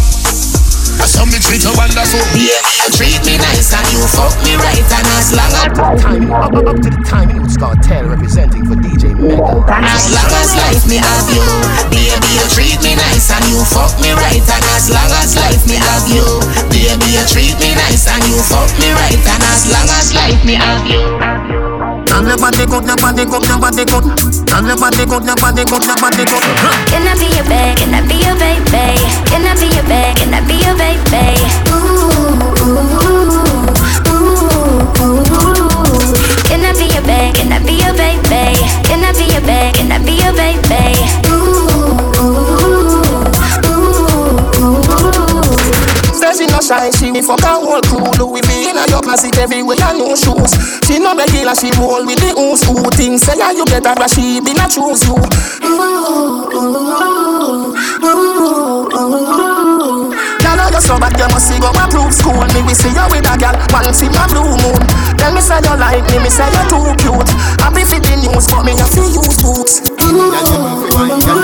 I 0.97 1.05
saw 1.05 1.27
me 1.29 1.37
treat 1.43 1.61
you 1.61 1.75
wonderful. 1.77 2.23
Yeah, 2.39 2.57
you 2.81 2.89
treat 2.97 3.21
me 3.27 3.37
nice 3.37 3.75
and 3.75 3.85
you 3.93 4.01
fuck 4.09 4.33
me 4.41 4.57
right 4.57 4.81
and 4.81 5.07
as 5.19 5.29
long 5.35 5.53
as 5.53 6.01
time, 6.01 6.33
up, 6.33 6.55
up, 6.55 6.67
up 6.67 6.79
to 6.81 6.89
the 6.89 7.03
time, 7.05 7.31
you 7.35 7.45
start 7.51 7.83
tell 7.83 8.07
representing 8.09 8.65
for 8.65 8.79
DJ 8.81 9.13
Mega. 9.13 9.45
As 9.69 10.09
long 10.09 10.33
as 10.41 10.57
life 10.57 10.85
me 10.89 10.97
have 10.97 11.29
you, 11.29 11.45
baby 11.93 12.31
you 12.33 12.47
treat 12.55 12.81
me 12.81 12.97
nice 12.97 13.29
and 13.29 13.45
you 13.53 13.61
fuck 13.67 13.93
me 14.01 14.17
right 14.17 14.41
and 14.41 14.67
as 14.73 14.89
long 14.89 15.11
as 15.21 15.37
life 15.37 15.63
me 15.69 15.77
have 15.77 16.07
you, 16.09 16.25
baby 16.73 17.13
you 17.13 17.25
treat 17.29 17.59
me 17.61 17.77
nice 17.77 18.09
and 18.09 18.25
you 18.25 18.41
fuck 18.41 18.71
me 18.81 18.89
right 18.97 19.21
and 19.21 19.43
as 19.53 19.69
long 19.69 19.89
as 20.01 20.15
life 20.15 20.41
me 20.47 20.55
have 20.55 20.87
you. 20.89 21.36
Girl, 22.17 22.25
your 22.29 22.39
body 22.39 22.65
good, 22.65 22.87
your 22.89 22.97
body 22.97 23.25
good, 23.29 23.45
your 23.45 23.61
body 23.61 23.85
good. 23.85 24.05
Girl, 24.49 24.65
your 24.65 24.77
body 24.81 25.05
good, 25.05 25.25
your 25.29 25.37
body 25.37 25.65
good, 25.69 25.85
your 25.85 25.97
body 26.01 26.25
good. 26.25 26.41
Can 26.89 27.05
I 27.05 27.13
be 27.13 27.29
your 27.37 27.45
babe? 27.45 27.77
Can 27.77 27.93
I 27.93 28.01
be 28.09 28.17
your 28.25 28.33
baby? 28.41 28.97
Can 29.29 29.45
I 29.45 29.53
be 29.53 29.69
your 29.77 29.85
babe? 29.85 30.17
Can 30.17 30.33
I 30.33 30.41
be 30.49 30.57
your 30.65 30.73
baby? 30.81 31.37
Ooh, 31.69 31.77
ooh, 32.65 32.97
ooh, 34.09 34.41
ooh. 34.97 35.29
Can 36.49 36.65
I 36.65 36.73
be 36.73 36.89
your 36.89 37.05
babe? 37.05 37.37
Can 37.37 37.53
I 37.53 37.61
be 37.61 37.85
your 37.85 37.93
baby? 37.93 38.65
Can 38.89 39.05
I 39.05 39.13
be 39.13 39.29
your 39.29 39.45
babe? 39.45 39.77
Can 39.77 39.93
I 39.93 40.01
be 40.01 40.17
your 40.17 40.33
baby? 40.33 40.97
Ooh, 41.29 41.69
ooh, 42.17 42.97
ooh. 44.57 44.77
Say 46.17 46.33
she 46.33 46.47
no 46.49 46.61
shy, 46.65 46.89
she 46.97 47.13
me 47.13 47.21
fuck 47.21 47.43
a 47.45 47.61
whole 47.61 47.83
crew 47.83 48.09
Louis 48.17 48.41
In 48.67 48.75
your 48.91 49.01
closet 49.01 49.39
everywhere 49.39 49.77
and 49.79 49.99
no 49.99 50.15
shoes. 50.17 50.53
She 50.83 50.99
no 50.99 51.15
regular, 51.15 51.55
she 51.55 51.71
roll 51.79 52.05
with 52.05 52.19
the 52.19 52.35
ooze 52.35 52.67
Who. 52.67 52.83
Things 52.91 53.23
say 53.23 53.39
yeah, 53.39 53.53
you 53.53 53.65
better 53.65 53.95
but 53.95 54.11
she 54.11 54.41
be 54.43 54.53
not 54.55 54.71
choose 54.71 55.07
you. 55.07 55.15
Ooh, 55.15 56.51
ooh, 56.51 56.83
ooh, 58.03 58.27
ooh. 58.91 59.27
Girl, 60.43 60.71
you 60.71 60.81
so 60.83 60.99
bad, 60.99 61.15
you 61.15 61.29
must 61.31 61.47
see 61.47 61.59
go 61.63 61.71
approve 61.79 62.11
school. 62.11 62.43
Me 62.55 62.61
we 62.67 62.75
see 62.75 62.91
you 62.91 63.07
with 63.15 63.23
a 63.31 63.35
girl 63.39 63.55
once 63.71 64.03
in 64.03 64.11
a 64.11 64.25
blue 64.27 64.59
moon. 64.59 64.83
Tell 65.15 65.31
me 65.31 65.41
say 65.41 65.63
you 65.63 65.75
like 65.79 66.03
me, 66.11 66.19
me 66.19 66.31
say 66.31 66.51
you 66.51 66.63
too 66.67 66.91
cute. 66.99 67.31
Happy 67.63 67.87
for 67.87 68.03
the 68.03 68.15
news, 68.19 68.51
but 68.51 68.67
me 68.67 68.75
a 68.75 68.87
feel 68.91 69.07
you 69.07 69.23
boots 69.43 69.96
Can 70.17 71.37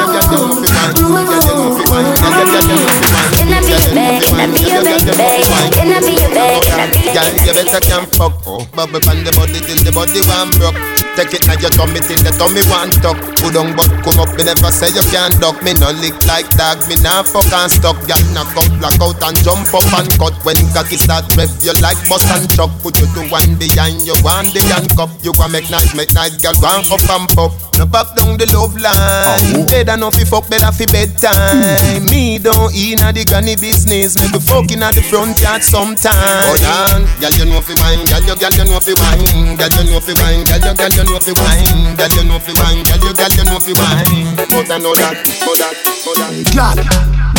I 3.53 3.61
be 3.61 3.73
your 3.73 3.93
babe? 3.93 4.23
Can 4.23 4.41
I 4.41 4.49
be 4.49 4.65
your 4.65 4.83
baby? 4.83 5.43
Can 5.73 5.93
I 5.93 6.01
be 6.01 6.15
your 6.17 6.31
babe? 6.33 6.63
Can 6.63 6.73
I 6.73 6.89
be 6.89 7.03
your 7.05 7.13
Girl, 7.13 7.29
you 7.45 7.53
better 7.53 7.81
can 7.81 8.07
fuck 8.07 8.33
oh. 8.47 8.67
Bubble 8.75 9.01
pan 9.01 9.25
the 9.25 9.33
body 9.33 9.61
till 9.61 9.77
the 9.85 9.93
body 9.93 10.21
one 10.25 10.51
broke 10.57 11.02
Take 11.17 11.35
it 11.35 11.47
now 11.47 11.61
your 11.61 11.71
tummy 11.71 12.01
till 12.01 12.17
the 12.25 12.33
tummy 12.41 12.65
one 12.73 12.91
tuck 13.05 13.33
Put 13.43 13.59
on 13.59 13.75
but 13.75 13.91
come 14.07 14.23
up, 14.23 14.31
me 14.39 14.47
never 14.47 14.71
say 14.71 14.87
you 14.95 15.03
can't 15.11 15.35
duck. 15.43 15.59
Me 15.67 15.75
no 15.75 15.91
lick 15.99 16.15
like 16.31 16.47
dog, 16.55 16.79
me 16.87 16.95
nah 17.03 17.27
fuck 17.27 17.51
and 17.51 17.67
stuck. 17.67 17.99
Girl, 18.07 18.23
knock 18.31 18.55
up, 18.55 18.71
black 18.79 18.95
out 19.03 19.19
and 19.19 19.35
jump 19.43 19.67
up 19.75 19.83
and 19.99 20.07
cut. 20.15 20.31
When 20.47 20.55
cocky 20.71 20.95
start 20.95 21.27
rev, 21.35 21.51
you 21.59 21.75
like 21.83 21.99
bus 22.07 22.23
and 22.31 22.47
truck. 22.55 22.71
Put 22.87 23.03
you 23.03 23.11
to 23.19 23.23
one 23.35 23.59
behind, 23.59 24.07
you 24.07 24.15
want 24.23 24.55
the 24.55 24.63
handcuff. 24.71 25.11
You 25.27 25.35
can 25.35 25.51
make 25.51 25.67
nice, 25.75 25.91
make 25.99 26.15
nice, 26.15 26.39
girl, 26.39 26.55
go 26.63 26.71
up 26.71 27.03
and 27.03 27.27
pop. 27.35 27.51
No 27.83 27.85
back 27.89 28.15
down 28.15 28.39
the 28.39 28.47
love 28.55 28.79
line. 28.79 29.67
Better 29.67 29.99
no 29.99 30.15
fi 30.15 30.23
fuck, 30.23 30.47
better 30.47 30.71
fi 30.71 30.87
bedtime. 30.87 32.07
Me 32.15 32.39
don't 32.39 32.71
inna 32.71 33.11
the 33.11 33.27
granny 33.27 33.59
business. 33.59 34.15
Me 34.23 34.31
be 34.31 34.39
fucking 34.39 34.87
at 34.87 34.95
the 34.95 35.03
front 35.03 35.35
yard 35.43 35.67
sometime. 35.67 36.15
Oh, 36.15 36.55
Hold 36.55 36.63
on, 36.63 37.01
girl 37.19 37.35
you 37.35 37.51
know 37.51 37.59
fi 37.59 37.75
wine, 37.83 38.07
girl 38.07 38.23
you, 38.23 38.39
girl 38.39 38.55
you 38.55 38.71
know 38.71 38.79
fi 38.79 38.95
wine 38.95 39.59
Girl 39.59 39.73
you 39.83 39.91
know 39.91 39.99
fi 39.99 40.15
wine, 40.23 40.47
girl 40.47 40.63
you, 40.63 40.75
girl 40.79 40.95
you 40.95 41.02
know 41.05 41.19
fi 41.21 41.33
wine 41.33 41.97
Girl 41.97 42.13
you 42.17 42.25
know 42.25 42.39
fi 42.39 42.53
wine, 42.59 42.83
girl 42.85 43.01
you, 43.03 43.13
girl 43.15 43.33
you 43.33 43.45
know 43.45 43.59
fi 43.59 43.73
wine 43.75 44.37
But 44.37 44.71
I 44.71 44.79
know 44.79 44.95
that, 44.95 45.19
know 45.43 45.55
that, 45.59 45.75
know 46.05 46.15
that. 46.19 46.43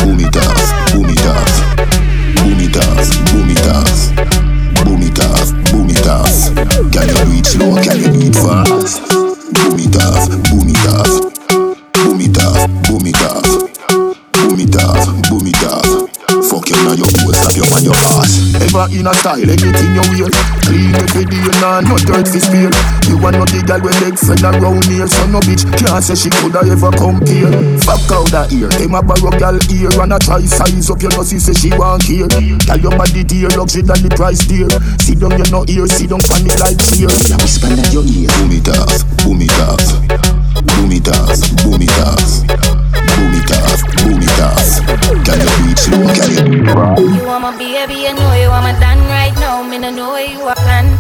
Boom 0.04 0.20
it 0.20 0.36
off, 0.36 0.60
boom 0.92 1.10
it 1.10 1.26
off, 1.26 1.76
boom 2.36 2.60
it 2.60 2.76
off, 2.76 3.08
boom 3.32 3.50
it 3.50 3.64
off, 3.68 3.94
boom 4.84 5.02
it 5.02 5.20
off, 5.20 5.54
boom 5.72 5.90
it 5.90 6.08
off. 6.08 6.52
Can 6.92 7.08
you 7.08 7.16
do 7.24 7.32
it 7.40 7.46
slow? 7.46 7.76
Can 7.82 8.00
you 8.00 8.12
do 8.12 8.28
it 8.28 8.36
fast? 8.36 9.02
Boom 9.54 9.80
it 9.80 9.96
off, 9.96 10.28
boom 10.50 10.68
it 10.68 10.88
off, 10.92 11.34
boom 11.94 12.22
it 12.22 12.38
off, 12.44 12.68
boom 12.84 13.08
it 13.08 13.22
off, 13.24 13.48
boom 14.34 14.60
it 14.60 14.76
off, 14.76 15.30
boom 15.30 15.48
it 15.48 15.64
off. 15.64 16.03
Fuck 16.44 16.70
you 16.70 16.78
now, 16.84 16.94
your 16.94 17.08
hoe, 17.24 17.32
stop 17.34 17.56
you 17.56 17.66
on 17.72 17.84
your 17.84 17.98
ass. 18.20 18.54
Ever 18.60 18.86
in 18.92 19.08
a 19.08 19.14
style, 19.16 19.42
anything 19.42 19.92
you 19.96 20.04
wear. 20.12 20.30
Clean 20.68 20.94
every 20.96 21.26
day, 21.26 21.44
nah, 21.64 21.82
no 21.82 21.96
dirt 21.98 22.28
fi 22.28 22.40
spill. 22.40 22.72
You 23.08 23.18
want 23.18 23.40
no 23.40 23.46
the 23.48 23.64
girl 23.66 23.82
with 23.82 23.96
leg 24.04 24.16
friend 24.20 24.44
around 24.44 24.86
here, 24.86 25.08
so 25.08 25.26
no 25.32 25.40
bitch 25.42 25.64
can't 25.80 26.04
say 26.04 26.16
she 26.16 26.30
coulda 26.30 26.62
ever 26.68 26.92
compare. 26.94 27.52
Fuck 27.84 28.12
out 28.12 28.28
that 28.36 28.52
ear, 28.52 28.70
them 28.70 28.96
a 28.96 29.02
borrow 29.02 29.32
girl 29.40 29.58
ear 29.72 29.92
and 30.04 30.14
a 30.14 30.20
try 30.20 30.44
size 30.44 30.92
up. 30.92 31.02
You 31.02 31.10
know 31.16 31.24
see 31.24 31.40
say 31.40 31.56
she 31.56 31.72
want 31.74 32.04
care. 32.04 32.28
Girl 32.28 32.80
your 32.80 32.94
body 32.94 33.24
dear, 33.24 33.50
luxury 33.56 33.84
than 33.84 34.04
the 34.04 34.12
price 34.14 34.44
dear. 34.46 34.70
Sit 35.00 35.20
down, 35.24 35.34
you 35.40 35.48
no 35.50 35.64
ear, 35.72 35.88
sit 35.88 36.12
down, 36.12 36.22
funny 36.22 36.54
like 36.60 36.78
cheer. 36.80 37.10
I 37.10 37.40
whisper 37.40 37.72
in 37.72 37.88
your 37.90 38.06
ear. 38.06 38.30
Boom 38.38 38.52
it 38.52 38.68
off, 38.68 39.00
boom 39.24 39.40
it 39.42 39.58
off, 39.64 39.84
boom 40.76 40.92
it 40.92 41.08
off, 41.08 41.40
boom 41.64 41.82
it 41.82 41.98
off, 42.04 42.83
boom 43.12 43.34
it 43.36 43.52
off, 43.52 43.82
boom 43.92 44.22
it 44.22 44.40
off. 44.40 44.70
Can 45.26 45.40
you 45.40 45.50
do 45.58 45.72
it 45.72 45.80
slow? 45.80 46.04
Can 46.14 46.30
you 46.32 46.44
do 46.44 46.54
it 46.62 46.68
fast? 46.72 47.02
You 47.02 47.26
are 47.28 47.40
my 47.40 47.52
baby, 47.58 48.08
I 48.08 48.14
know 48.14 48.34
you 48.36 48.50
are 48.50 48.64
my 48.64 48.74
done 48.80 49.02
right 49.12 49.36
now. 49.40 49.64
Me 49.64 49.78
no 49.78 49.90
know 49.90 50.12
where 50.16 50.28
you 50.28 50.42
are 50.44 50.56
plan. 50.56 50.98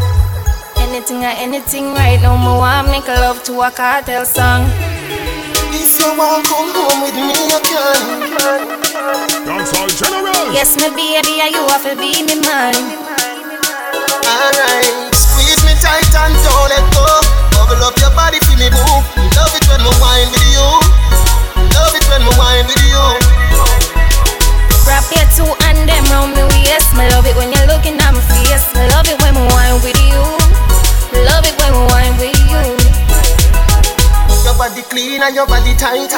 Anything 0.77 1.23
or 1.23 1.33
anything 1.39 1.93
right 1.93 2.21
now. 2.21 2.35
Me 2.37 2.51
want 2.53 2.87
make 2.89 3.07
love 3.07 3.43
to 3.43 3.61
a 3.61 3.71
cartel 3.71 4.25
song. 4.25 4.69
If 5.73 5.99
you 5.99 6.09
want 6.17 6.45
come 6.45 6.69
home 6.69 7.01
with 7.01 7.15
me, 7.15 7.33
you 7.33 7.59
can 7.65 8.01
Dancehall 9.47 9.89
General. 9.89 10.53
Yes, 10.53 10.77
me 10.77 10.89
baby, 10.93 11.41
and 11.41 11.51
you 11.55 11.63
have 11.71 11.83
to 11.83 11.95
be 11.97 12.23
me 12.23 12.39
man. 12.39 12.75
Alright, 14.23 15.11
squeeze 15.15 15.63
me 15.65 15.73
tight 15.81 16.13
and 16.13 16.35
don't 16.45 16.69
let 16.69 16.85
go. 16.93 17.05
Bubble 17.57 17.83
up 17.83 17.97
your 17.97 18.13
body, 18.15 18.39
feel 18.45 18.57
me 18.57 18.69
move. 18.69 19.03
Love 19.35 19.53
it 19.57 19.65
when 19.67 19.81
me 19.81 19.91
wine 19.99 20.29
with 20.29 20.47
you. 20.53 21.02
When 22.09 22.21
me 22.21 22.31
wine 22.37 22.65
with 22.67 22.83
you. 22.85 23.03
Wrap 24.85 25.07
your 25.11 25.27
two 25.33 25.47
and 25.67 25.87
them 25.87 26.03
round 26.11 26.35
me 26.35 26.43
waist. 26.53 26.93
Me 26.97 27.07
love 27.15 27.25
it 27.25 27.35
when 27.35 27.49
you're 27.53 27.67
looking 27.67 27.97
at 27.97 28.11
my 28.13 28.21
face. 28.33 28.67
Me 28.75 28.83
love 28.93 29.07
it 29.07 29.17
when 29.23 29.33
we 29.35 29.45
wine 29.53 29.79
with 29.81 29.97
you. 30.03 30.21
Love 31.25 31.45
it 31.47 31.55
when 31.57 31.71
we 31.73 31.83
wine 31.89 32.15
with 32.19 32.35
you. 32.49 32.61
Your 34.43 34.55
body 34.59 34.83
clean 34.91 35.23
and 35.23 35.33
your 35.33 35.47
body 35.47 35.73
tight. 35.75 36.11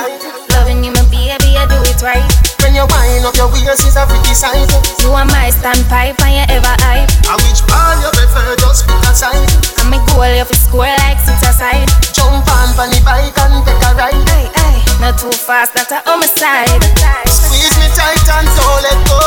Loving 0.51 0.83
you, 0.83 0.91
my 0.91 1.03
baby, 1.13 1.55
I 1.55 1.67
do 1.69 1.77
it 1.85 2.01
right. 2.01 2.25
When 2.63 2.73
you 2.73 2.87
wind 2.89 3.25
up 3.25 3.35
your 3.37 3.51
wheels 3.53 3.79
is 3.85 3.95
a 3.95 4.05
pretty 4.09 4.33
sight. 4.33 4.65
You 4.99 5.11
are 5.13 5.25
my 5.25 5.51
standpipe 5.53 6.17
and 6.25 6.33
you 6.33 6.45
ever 6.49 6.75
hype. 6.81 7.11
I 7.29 7.37
which 7.45 7.61
ball 7.69 7.95
you 8.01 8.09
prefer, 8.35 8.55
just 8.59 8.83
pick 8.87 8.99
a 9.07 9.13
side. 9.15 9.47
I'm 9.79 9.95
a 9.95 9.99
goal, 10.11 10.27
you 10.27 10.43
fi 10.43 10.55
score 10.59 10.91
like 11.07 11.19
six 11.23 11.39
aside. 11.47 11.87
Jump 12.11 12.43
on 12.43 12.69
for 12.75 12.87
the 12.91 12.99
bike 13.07 13.31
and 13.31 13.63
take 13.63 13.79
a 13.79 13.91
ride. 13.95 14.23
Hey, 14.35 14.51
hey, 14.51 14.75
not 14.99 15.15
too 15.15 15.31
fast, 15.31 15.73
that's 15.73 15.91
a 15.91 16.03
homicide. 16.03 16.83
Squeeze 17.31 17.75
me 17.79 17.87
tight 17.95 18.27
and 18.35 18.47
don't 18.59 18.81
let 18.83 18.99
go. 19.07 19.19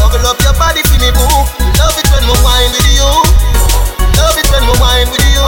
Bubble 0.00 0.24
up 0.24 0.40
your 0.40 0.56
body 0.56 0.80
for 0.88 0.96
me, 0.96 1.12
boo. 1.12 1.28
Love 1.76 1.96
it 2.00 2.08
when 2.08 2.24
we 2.24 2.36
wine 2.40 2.72
with 2.72 2.88
you. 2.88 3.10
Love 4.16 4.36
it 4.40 4.48
when 4.48 4.64
we 4.64 4.74
wine 4.80 5.08
with 5.12 5.24
you. 5.28 5.44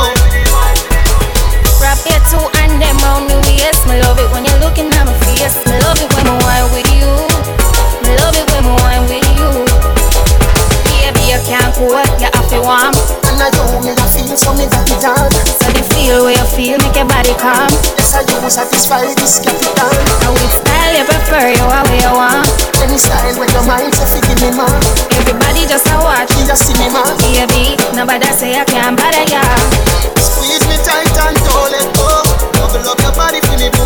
Wrap 1.81 2.01
your 2.05 2.21
two 2.29 2.45
and 2.61 2.77
them 2.77 2.97
round 3.01 3.29
me 3.33 3.37
waist. 3.49 3.89
Me 3.89 3.97
love 4.05 4.21
it 4.21 4.29
when 4.33 4.45
you're 4.45 4.61
looking 4.61 4.93
at 4.93 5.09
my 5.09 5.17
face. 5.25 5.57
Me 5.65 5.77
love 5.89 6.01
it 6.05 6.11
when 6.13 6.29
we 6.29 6.37
wine 6.45 6.69
with 6.73 6.89
you. 6.93 7.09
Me 8.05 8.13
love 8.21 8.37
it 8.37 8.45
when 8.53 8.65
we 8.65 8.73
wine 8.77 8.96
with 8.96 8.96
you. 8.96 8.96
Baby, 8.96 8.96
you 11.37 11.43
can't 11.45 11.69
cool, 11.77 11.93
you 12.17 12.29
have 12.33 12.49
to 12.49 12.59
warm. 12.65 12.97
And 13.29 13.37
I 13.37 13.53
know 13.53 13.69
me 13.85 13.93
I 13.93 14.07
feel 14.09 14.33
so 14.33 14.57
me 14.57 14.65
got 14.73 14.89
it 14.89 15.05
on. 15.05 15.29
So 15.61 15.69
the 15.69 15.85
feel 15.93 16.25
where 16.25 16.33
you 16.33 16.47
feel, 16.57 16.77
make 16.81 16.97
your 16.97 17.05
body 17.05 17.37
calm. 17.37 17.69
Yes, 18.01 18.17
I 18.17 18.25
do 18.25 18.41
satisfy 18.49 19.05
this 19.13 19.37
capital. 19.45 19.93
And 20.25 20.33
which 20.33 20.57
style 20.57 20.95
you 20.97 21.05
prefer, 21.05 21.53
you 21.53 21.67
are 21.69 21.85
where 21.93 22.01
you 22.01 22.13
want. 22.17 22.49
Any 22.81 22.97
style 22.97 23.37
when 23.37 23.53
your 23.53 23.67
mind 23.69 23.93
so 23.93 24.09
fit 24.09 24.25
me 24.41 24.49
man. 24.57 24.81
Everybody 25.21 25.69
just 25.69 25.85
a 25.93 25.97
watch. 26.01 26.33
Me 26.41 26.49
a 26.49 26.57
cinema. 26.57 27.05
Baby, 27.21 27.77
nobody 27.93 28.31
say 28.33 28.57
I 28.57 28.65
can't 28.65 28.97
bother 28.97 29.27
ya. 29.29 29.45
Squeeze 30.17 30.65
me 30.73 30.81
tight 30.81 31.13
and 31.21 31.37
don't 31.45 31.69
let 31.69 31.89
go. 32.01 32.09
Bubble 32.57 32.89
up 32.89 33.01
your 33.05 33.13
body 33.13 33.45
for 33.45 33.61
me, 33.61 33.69
boo. 33.77 33.85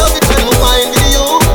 Love 0.00 0.16
it 0.16 0.24
when 0.32 0.40
we 0.48 0.54
wine 0.64 0.88
with 0.96 1.12
you. 1.12 1.45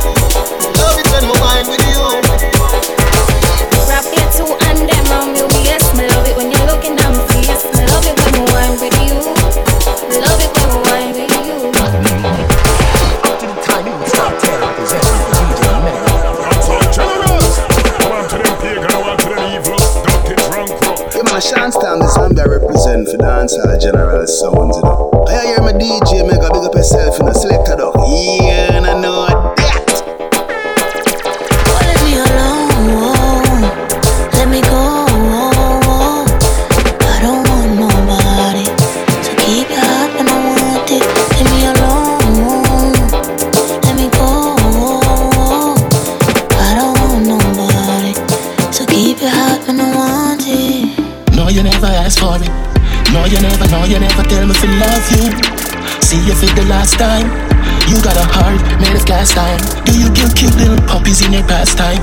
Little 61.11 61.27
in 61.27 61.33
your 61.33 61.43
pastime? 61.43 61.99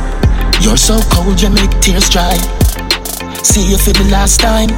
You're 0.60 0.76
so 0.76 1.00
cold, 1.10 1.40
you 1.40 1.48
make 1.48 1.70
tears 1.80 2.10
dry. 2.10 2.36
See 3.42 3.70
you 3.70 3.78
for 3.78 3.92
the 3.92 4.06
last 4.10 4.40
time. 4.40 4.68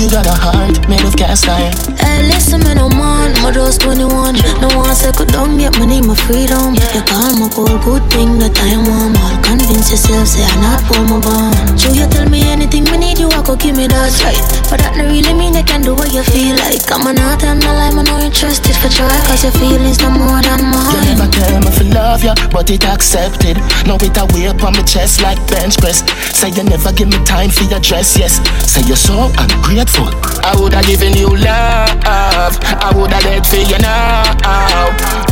You 0.00 0.10
got 0.10 0.26
a 0.26 0.34
heart 0.36 0.76
made 0.88 1.00
of 1.06 1.16
cast 1.16 1.48
iron. 1.48 1.72
Hey, 1.96 2.26
listen, 2.28 2.60
me 2.60 2.74
no 2.74 2.88
man, 2.90 3.32
my 3.42 3.50
just 3.50 3.80
21. 3.80 4.36
No 4.60 4.68
one 4.76 4.94
second 4.94 5.32
down, 5.32 5.56
get 5.56 5.78
money, 5.78 6.02
my 6.02 6.14
freedom. 6.14 6.74
You 6.74 7.02
call 7.08 7.32
my 7.38 7.48
goal, 7.54 7.78
good 7.80 8.02
thing 8.12 8.36
that 8.42 8.52
I 8.58 8.74
am 8.74 8.84
warm. 8.84 9.14
All 9.16 9.38
convince 9.40 9.88
yourself, 9.94 10.28
say 10.28 10.44
I 10.44 10.52
not 10.60 10.82
pull 10.90 11.00
my 11.08 11.18
bond. 11.22 11.78
So 11.80 11.88
you 11.94 12.04
tell 12.10 12.28
me 12.28 12.42
anything 12.52 12.84
me 12.90 12.98
need, 12.98 13.18
you 13.18 13.30
I 13.32 13.40
go 13.46 13.56
give 13.56 13.78
me 13.78 13.86
that 13.86 14.12
right. 14.26 14.36
But 14.68 14.82
that 14.84 14.98
no 14.98 15.06
really 15.08 15.32
mean 15.32 15.54
you 15.54 15.64
can 15.64 15.80
do 15.80 15.94
what 15.94 16.12
you 16.12 16.20
feel 16.26 16.58
like. 16.58 16.84
I'm 16.92 17.06
not 17.14 17.40
tell 17.40 17.54
no 17.56 17.70
lie, 17.72 17.88
I'm 17.94 17.96
not 18.04 18.20
interested 18.20 18.76
for 18.76 18.90
try. 18.92 19.08
Cause 19.30 19.46
your 19.46 19.54
feelings 19.56 20.02
no 20.04 20.10
more 20.12 20.42
than 20.42 20.58
You 20.58 20.68
mine. 20.74 21.16
never 21.16 21.28
tell 21.32 21.58
me 21.64 21.70
to 21.70 21.84
love 21.96 22.20
ya, 22.26 22.34
but 22.52 22.68
it 22.68 22.84
accepted. 22.84 23.56
Now 23.88 23.96
it 24.02 24.18
a 24.20 24.26
weight 24.36 24.58
on 24.60 24.74
my 24.76 24.82
chest 24.84 25.22
like 25.24 25.40
bench 25.48 25.78
press. 25.80 26.04
Say 26.36 26.50
you 26.52 26.66
never 26.66 26.92
give 26.92 27.08
me 27.08 27.16
time 27.24 27.48
for 27.48 27.64
your 27.70 27.80
dress, 27.80 28.18
yes. 28.20 28.36
Say 28.68 28.82
you're 28.84 29.00
so 29.00 29.32
ungrateful. 29.38 29.83
I 29.86 30.56
woulda 30.56 30.80
given 30.82 31.12
you 31.12 31.28
love. 31.28 32.56
I 32.64 32.92
woulda 32.96 33.20
dead 33.20 33.46
for 33.46 33.56
you 33.56 33.76
now. 33.78 34.24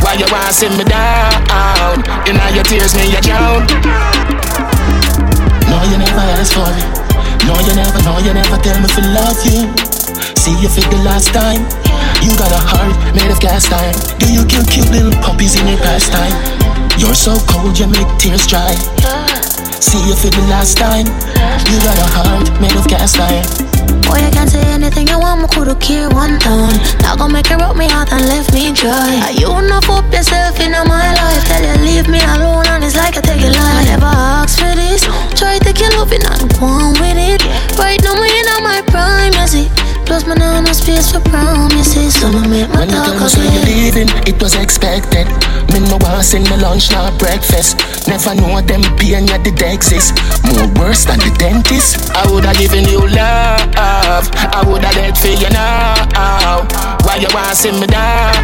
Why 0.05 0.13
you 0.13 0.25
wanna 0.29 0.53
send 0.53 0.77
me 0.77 0.83
down? 0.85 2.03
You 2.27 2.33
know 2.37 2.49
your 2.53 2.63
tears 2.63 2.93
me 2.93 3.09
you 3.09 3.21
drown. 3.21 3.65
No, 5.65 5.77
you 5.89 5.97
never 5.97 6.25
asked 6.37 6.53
for 6.53 6.69
it. 6.69 6.85
No, 7.49 7.57
you 7.65 7.73
never, 7.73 8.01
no, 8.05 8.19
you 8.19 8.33
never 8.33 8.57
tell 8.61 8.77
me 8.77 8.87
to 8.93 9.01
love 9.17 9.41
you. 9.41 9.73
See 10.37 10.53
you 10.61 10.69
for 10.69 10.85
the 10.85 11.01
last 11.01 11.33
time. 11.33 11.65
You 12.21 12.37
got 12.37 12.51
a 12.51 12.61
heart 12.61 12.93
made 13.15 13.31
of 13.31 13.39
cast 13.39 13.73
iron. 13.73 13.95
Do 14.19 14.31
you 14.31 14.45
kill 14.45 14.65
cute 14.65 14.89
little 14.91 15.13
puppies 15.21 15.59
in 15.59 15.67
your 15.67 15.79
pastime? 15.79 16.33
You're 16.97 17.15
so 17.15 17.35
cold, 17.49 17.79
you 17.79 17.87
make 17.87 18.07
tears 18.19 18.45
dry. 18.45 18.69
See 19.83 19.99
you 20.07 20.15
for 20.15 20.31
the 20.31 20.39
last 20.47 20.77
time. 20.77 21.03
You 21.67 21.77
got 21.83 21.99
a 21.99 22.07
heart 22.15 22.47
made 22.63 22.71
of 22.71 22.87
cast 22.87 23.19
iron. 23.19 23.43
Boy, 24.07 24.23
I 24.23 24.31
can't 24.31 24.49
say 24.49 24.63
anything 24.71 25.11
you 25.11 25.19
want, 25.19 25.41
me 25.41 25.47
coulda 25.51 25.75
care 25.75 26.07
one 26.07 26.39
time. 26.39 26.79
Now 27.03 27.19
gonna 27.19 27.33
make 27.33 27.49
you 27.49 27.57
broke 27.57 27.75
me 27.75 27.91
out 27.91 28.07
and 28.15 28.23
left 28.31 28.53
me 28.53 28.71
dry. 28.71 29.19
Are 29.27 29.35
you 29.35 29.51
enough 29.59 29.89
up 29.91 30.07
yourself 30.07 30.55
in 30.63 30.71
my 30.71 31.11
life? 31.11 31.43
Tell 31.51 31.63
you 31.67 31.75
leave 31.83 32.07
me 32.07 32.23
alone 32.23 32.63
and 32.71 32.83
it's 32.83 32.95
like 32.95 33.17
I 33.17 33.21
take 33.27 33.43
a 33.43 33.51
life. 33.51 33.75
I 33.75 33.83
never 33.91 34.07
asked 34.07 34.63
for 34.63 34.71
this. 34.71 35.03
Try 35.35 35.59
to 35.59 35.73
kill 35.73 35.99
up 35.99 36.15
and 36.15 36.23
not 36.23 36.39
go 36.55 36.65
on 36.65 36.95
with 37.03 37.19
it. 37.19 37.43
Right 37.77 37.99
now, 38.01 38.15
me 38.15 38.31
in 38.31 38.63
my. 38.63 38.82
Plus, 40.13 40.27
my 40.27 40.35
now 40.35 40.61
no 40.61 40.71
space 40.73 41.11
for 41.11 41.19
promises. 41.21 42.13
So, 42.21 42.27
I 42.27 42.45
make 42.45 42.69
my 42.69 42.85
When 42.85 42.89
you 42.89 43.01
talk 43.01 43.17
tell 43.17 43.17
me 43.17 43.25
of 43.25 43.33
you're 43.33 43.65
it. 43.65 43.97
leaving, 43.97 44.09
it 44.29 44.39
was 44.39 44.53
expected. 44.53 45.25
Me 45.73 45.79
no 45.89 45.97
want 45.97 46.21
send 46.23 46.47
me 46.51 46.57
lunch 46.61 46.91
nor 46.91 47.09
breakfast. 47.17 47.81
Never 48.07 48.35
know 48.35 48.61
them 48.61 48.83
pain 49.01 49.25
ya 49.25 49.41
did 49.41 49.57
exist. 49.59 50.13
More 50.45 50.69
worse 50.77 51.05
than 51.09 51.17
the 51.17 51.33
dentist. 51.41 52.13
I 52.13 52.29
woulda 52.29 52.53
given 52.53 52.85
you 52.93 53.01
love. 53.09 54.29
I 54.53 54.61
woulda 54.67 54.93
let 55.01 55.17
for 55.17 55.33
you 55.33 55.49
now. 55.49 56.61
Why 57.01 57.17
you 57.17 57.33
want 57.33 57.57
send 57.57 57.81
me 57.81 57.87
down? 57.87 58.37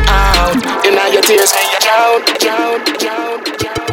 You 0.82 0.90
know 0.90 1.06
your 1.14 1.22
tears 1.22 1.54
me 1.54 1.62
you 1.70 1.80
drown, 1.86 2.18
drown, 2.42 2.78
drown, 2.98 3.44
drown. 3.62 3.89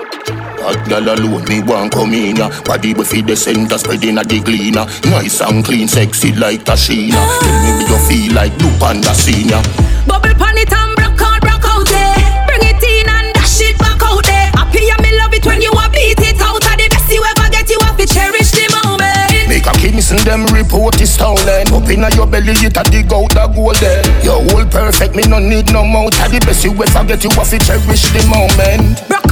Hot 0.67 0.83
gal 0.89 1.07
alone, 1.07 1.45
me 1.47 1.63
want 1.63 1.93
come 1.93 2.13
in 2.13 2.35
ya 2.35 2.51
Body 2.67 2.93
we 2.93 3.05
feed 3.05 3.29
the 3.29 3.37
center, 3.37 3.79
spreading 3.79 4.19
a 4.19 4.25
the 4.25 4.43
cleaner 4.43 4.83
Nice 5.07 5.41
and 5.41 5.65
clean, 5.65 5.87
sexy 5.87 6.35
like 6.35 6.65
Tashina 6.67 7.23
Tell 7.39 7.57
me 7.63 7.87
do 7.87 7.95
you 7.95 8.01
feel 8.11 8.35
like 8.35 8.51
Blue 8.59 8.75
Panda 8.83 9.15
Senior 9.15 9.63
Bubble 10.11 10.35
pon 10.35 10.59
it 10.59 10.67
and 10.75 10.91
broke 10.99 11.23
out, 11.23 11.39
broke 11.39 11.67
out 11.71 11.87
there. 11.87 12.19
Bring 12.51 12.67
it 12.67 12.83
in 12.83 13.07
and 13.07 13.31
dash 13.35 13.63
it 13.63 13.79
back 13.79 14.03
out 14.03 14.23
there. 14.27 14.51
Happy 14.55 14.91
and 14.91 15.03
me 15.03 15.15
love 15.19 15.35
it 15.35 15.47
when 15.47 15.63
you 15.63 15.71
a 15.71 15.87
beat 15.91 16.19
it 16.19 16.39
out. 16.43 16.63
Are 16.63 16.79
the 16.79 16.87
best 16.91 17.11
you 17.11 17.23
ever 17.23 17.47
get. 17.51 17.71
You 17.71 17.79
have 17.83 17.99
to 17.99 18.07
cherish 18.07 18.51
the 18.51 18.67
moment. 18.71 19.51
Make 19.51 19.67
a 19.67 19.73
kings 19.79 20.11
and 20.11 20.21
them 20.27 20.47
report 20.51 21.01
is 21.01 21.15
stolen 21.15 21.71
Up 21.71 21.89
inna 21.89 22.11
your 22.15 22.27
belly, 22.27 22.51
it 22.67 22.77
a 22.77 22.83
dig 22.83 23.13
out 23.15 23.31
the 23.31 23.47
gold 23.55 23.77
there 23.79 24.03
Your 24.27 24.43
whole 24.51 24.67
perfect, 24.67 25.15
me 25.15 25.23
no 25.23 25.39
need 25.39 25.73
no 25.73 25.87
mouth 25.87 26.19
Are 26.19 26.29
the 26.29 26.43
best 26.43 26.65
you 26.65 26.75
ever 26.75 27.05
get, 27.07 27.23
you 27.23 27.31
have 27.31 27.49
to 27.51 27.59
cherish 27.59 28.11
the 28.11 28.27
moment 28.27 29.07
broke 29.07 29.26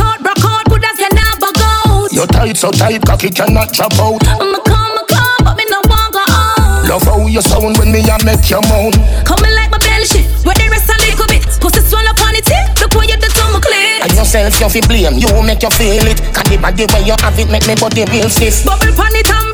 Your 2.15 2.29
tight 2.29 2.57
so 2.57 2.71
tight, 2.71 3.03
cocky 3.05 3.29
cannot 3.29 3.73
drop 3.73 3.93
out 3.99 4.23
I'ma 4.29 4.63
come, 4.63 4.79
I'ma 4.87 5.03
come, 5.11 5.43
but 5.43 5.59
me 5.59 5.67
no 5.67 5.83
want 5.91 6.15
go 6.15 6.23
on. 6.23 6.87
Love 6.87 7.03
how 7.03 7.27
you 7.27 7.43
sound 7.43 7.77
when 7.77 7.91
me 7.91 8.07
a 8.07 8.15
make 8.23 8.47
you 8.47 8.63
moan 8.71 8.95
Coming 9.27 9.51
like 9.59 9.75
my 9.75 9.83
belly 9.83 10.07
shit, 10.07 10.23
where 10.47 10.55
the 10.55 10.71
rest 10.71 10.87
a 10.87 10.95
little 11.03 11.27
bit. 11.27 11.43
Pussy 11.59 11.83
swell 11.83 12.07
up 12.07 12.23
on 12.23 12.39
it, 12.39 12.47
look 12.79 12.95
what 12.95 13.11
you 13.11 13.19
do 13.19 13.27
to 13.27 13.45
my 13.51 13.59
clit. 13.59 14.07
And 14.07 14.15
yourself 14.15 14.61
you 14.61 14.69
fi 14.71 14.81
blame, 14.87 15.19
you 15.19 15.27
will 15.35 15.43
make 15.43 15.63
you 15.67 15.71
feel 15.75 16.07
it 16.07 16.23
Cause 16.31 16.47
the 16.47 16.57
body 16.57 16.87
where 16.87 17.03
you 17.03 17.19
have 17.19 17.35
it 17.35 17.51
make 17.51 17.67
me 17.67 17.75
body 17.75 18.07
real 18.07 18.31
stiff 18.31 18.63
Bubble 18.63 18.95
pon 18.95 19.11
it 19.19 19.27
and 19.27 19.54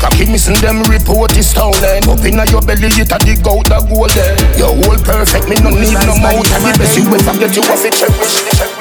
moment. 0.00 0.12
Make 0.12 0.12
a 0.12 0.16
kings 0.16 0.48
and 0.48 0.56
them 0.56 0.82
report 0.84 1.36
is 1.36 1.50
stolen. 1.50 2.08
Up 2.08 2.24
inna 2.24 2.44
your 2.50 2.62
belly, 2.62 2.88
it 2.88 3.12
a 3.12 3.18
dig 3.18 3.46
out 3.46 3.64
the 3.68 3.80
gold 3.88 4.10
there 4.10 4.36
Your 4.56 4.72
whole 4.72 4.98
perfect, 4.98 5.48
me 5.48 5.56
no 5.56 5.70
need 5.70 5.98
no 6.06 6.16
mouth 6.16 6.48
And 6.52 6.64
the 6.64 6.72
best 6.78 6.96
you 6.96 7.04
ever 7.04 7.38
get, 7.38 7.56
you 7.56 7.62
have 7.62 7.82
to 7.82 7.90
cherish. 7.90 8.44
It 8.48 8.80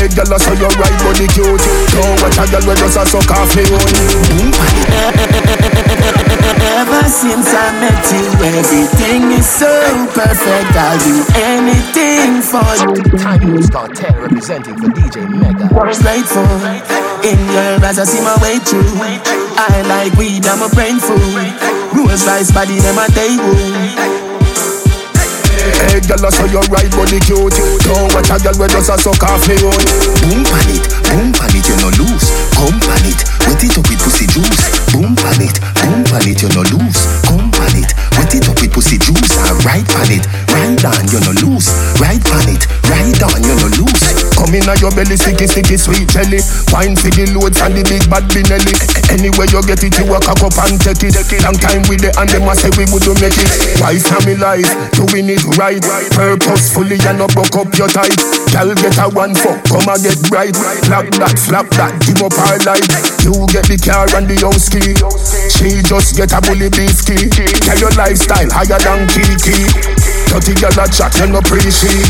Hey, 0.00 0.08
girl, 0.08 0.32
I 0.32 0.38
saw 0.38 0.52
you 0.56 0.66
right 0.66 0.96
body 1.04 1.28
cute. 1.28 1.60
Don't 1.92 2.16
watch 2.22 2.38
a 2.38 2.44
girl 2.48 2.64
with 2.66 2.78
just 2.78 2.96
a 2.96 3.04
suck 3.06 3.30
off 3.30 3.54
me 3.54 3.62
own 3.68 3.92
Boom, 4.28 4.50
Ever 5.60 5.79
since 7.10 7.50
I 7.50 7.74
met 7.82 8.06
you, 8.14 8.22
everything 8.54 9.34
is 9.34 9.46
so 9.46 9.66
perfect. 10.14 10.70
I'll 10.78 10.98
do 11.02 11.26
anything 11.42 12.38
for 12.38 12.62
you. 12.86 12.94
Time 13.18 13.62
Star 13.62 13.88
10 13.88 14.14
representing 14.14 14.78
for 14.78 14.88
DJ 14.94 15.26
Mega. 15.26 15.66
Grateful 15.68 16.46
in 17.26 17.38
your 17.50 17.82
eyes, 17.82 17.98
I 17.98 18.04
see 18.06 18.22
my 18.22 18.38
way 18.38 18.62
through. 18.62 18.86
I 18.94 19.82
like 19.90 20.14
weed, 20.14 20.46
I'm 20.46 20.62
a 20.62 20.70
brain 20.70 21.02
food. 21.02 21.18
Rules 21.92 22.24
rice 22.26 22.52
body, 22.54 22.78
them 22.78 22.96
a 22.96 23.06
table. 23.10 23.58
Hey, 25.90 26.00
girl, 26.06 26.24
I 26.24 26.30
saw 26.30 26.46
your 26.46 26.64
right 26.70 26.88
body 26.94 27.18
cute. 27.20 27.58
Don't 27.84 28.08
watch 28.14 28.30
a 28.30 28.38
girl 28.38 28.54
where 28.56 28.70
just 28.70 28.88
a 28.88 28.96
suck 28.96 29.20
off 29.26 29.44
me 29.50 29.58
own. 29.60 29.82
Boom 30.22 30.46
pan 30.46 30.68
it, 30.70 30.86
boom 31.10 31.34
pan 31.34 31.52
it, 31.58 31.66
you 31.66 31.76
no 31.82 31.90
lose. 31.98 32.30
Come 32.54 32.78
pan 32.80 33.02
it, 33.04 33.20
wet 33.46 33.62
it 33.64 33.78
up 33.78 33.86
with 33.88 34.00
pussy 34.02 34.26
juice. 34.26 34.64
Boom 34.92 35.14
pan 35.16 35.40
it, 35.40 35.56
boom 35.82 36.04
pan 36.04 36.26
it, 36.28 36.42
you 36.42 36.50
no 36.50 36.62
lose. 36.74 37.00
Come 37.24 37.50
pan 37.52 37.76
it, 37.78 37.90
wet 38.30 38.38
it 38.38 38.48
up 38.48 38.60
with 38.62 38.72
pussy 38.72 38.98
juice. 38.98 39.34
And 39.50 39.58
right 39.66 39.86
pan 39.86 40.10
it, 40.14 40.24
right 40.54 40.78
on, 40.86 41.02
you 41.10 41.18
no 41.26 41.32
lose. 41.42 41.66
Right 41.98 42.22
pan 42.22 42.46
it, 42.46 42.62
right 42.86 43.22
on, 43.26 43.42
you 43.42 43.54
no 43.58 43.68
lose. 43.74 44.02
Come 44.38 44.54
in 44.54 44.66
your 44.78 44.94
belly, 44.94 45.18
sticky, 45.18 45.46
sticky, 45.46 45.76
sweet 45.76 46.08
jelly. 46.08 46.40
Wine 46.70 46.94
the 46.94 47.26
loads 47.34 47.58
and 47.60 47.74
the 47.74 47.82
big 47.82 48.06
bad 48.06 48.24
binelli. 48.30 48.74
Anywhere 49.10 49.50
you 49.50 49.60
get 49.66 49.82
it, 49.82 49.98
you 49.98 50.06
walk 50.06 50.30
up 50.30 50.42
and 50.46 50.78
take 50.78 51.02
it. 51.02 51.18
Long 51.42 51.58
time 51.58 51.82
with 51.90 52.06
the 52.06 52.14
and 52.18 52.30
them 52.30 52.46
a 52.46 52.54
say 52.54 52.70
we 52.78 52.86
would 52.94 53.02
do 53.02 53.14
make 53.18 53.34
it. 53.34 53.50
Life, 53.82 54.06
doing 54.94 55.28
it 55.28 55.42
right. 55.58 55.82
Purposefully 56.14 56.98
and 57.02 57.18
not 57.18 57.34
broke 57.34 57.56
up 57.58 57.70
your 57.74 57.90
tight. 57.90 58.14
Girl 58.54 58.70
get 58.74 58.98
a 58.98 59.10
one 59.10 59.34
fuck, 59.34 59.58
come 59.66 59.88
and 59.90 60.02
get 60.02 60.18
bright. 60.30 60.54
Flap 60.86 61.10
that, 61.18 61.36
flap 61.38 61.66
that, 61.74 61.98
give 62.06 62.22
up 62.22 62.34
our 62.38 62.58
life. 62.62 62.86
You 63.26 63.34
get 63.50 63.66
the 63.66 63.78
car 63.78 64.06
and 64.14 64.26
the 64.30 64.38
house 64.38 64.70
key. 64.70 64.94
She 65.50 65.82
just 65.82 66.16
get 66.16 66.32
a 66.32 66.40
bully 66.40 66.70
key. 66.70 66.88
Tell 67.66 67.76
your 67.76 67.92
lifestyle 67.98 68.48
higher 68.54 68.78
than 68.80 69.04
Kiki. 69.10 69.66
Dirty 70.30 70.54
girl 70.56 70.78
a 70.78 70.86
chat, 70.88 71.10
you 71.18 71.26
no 71.26 71.42
appreciate. 71.42 72.06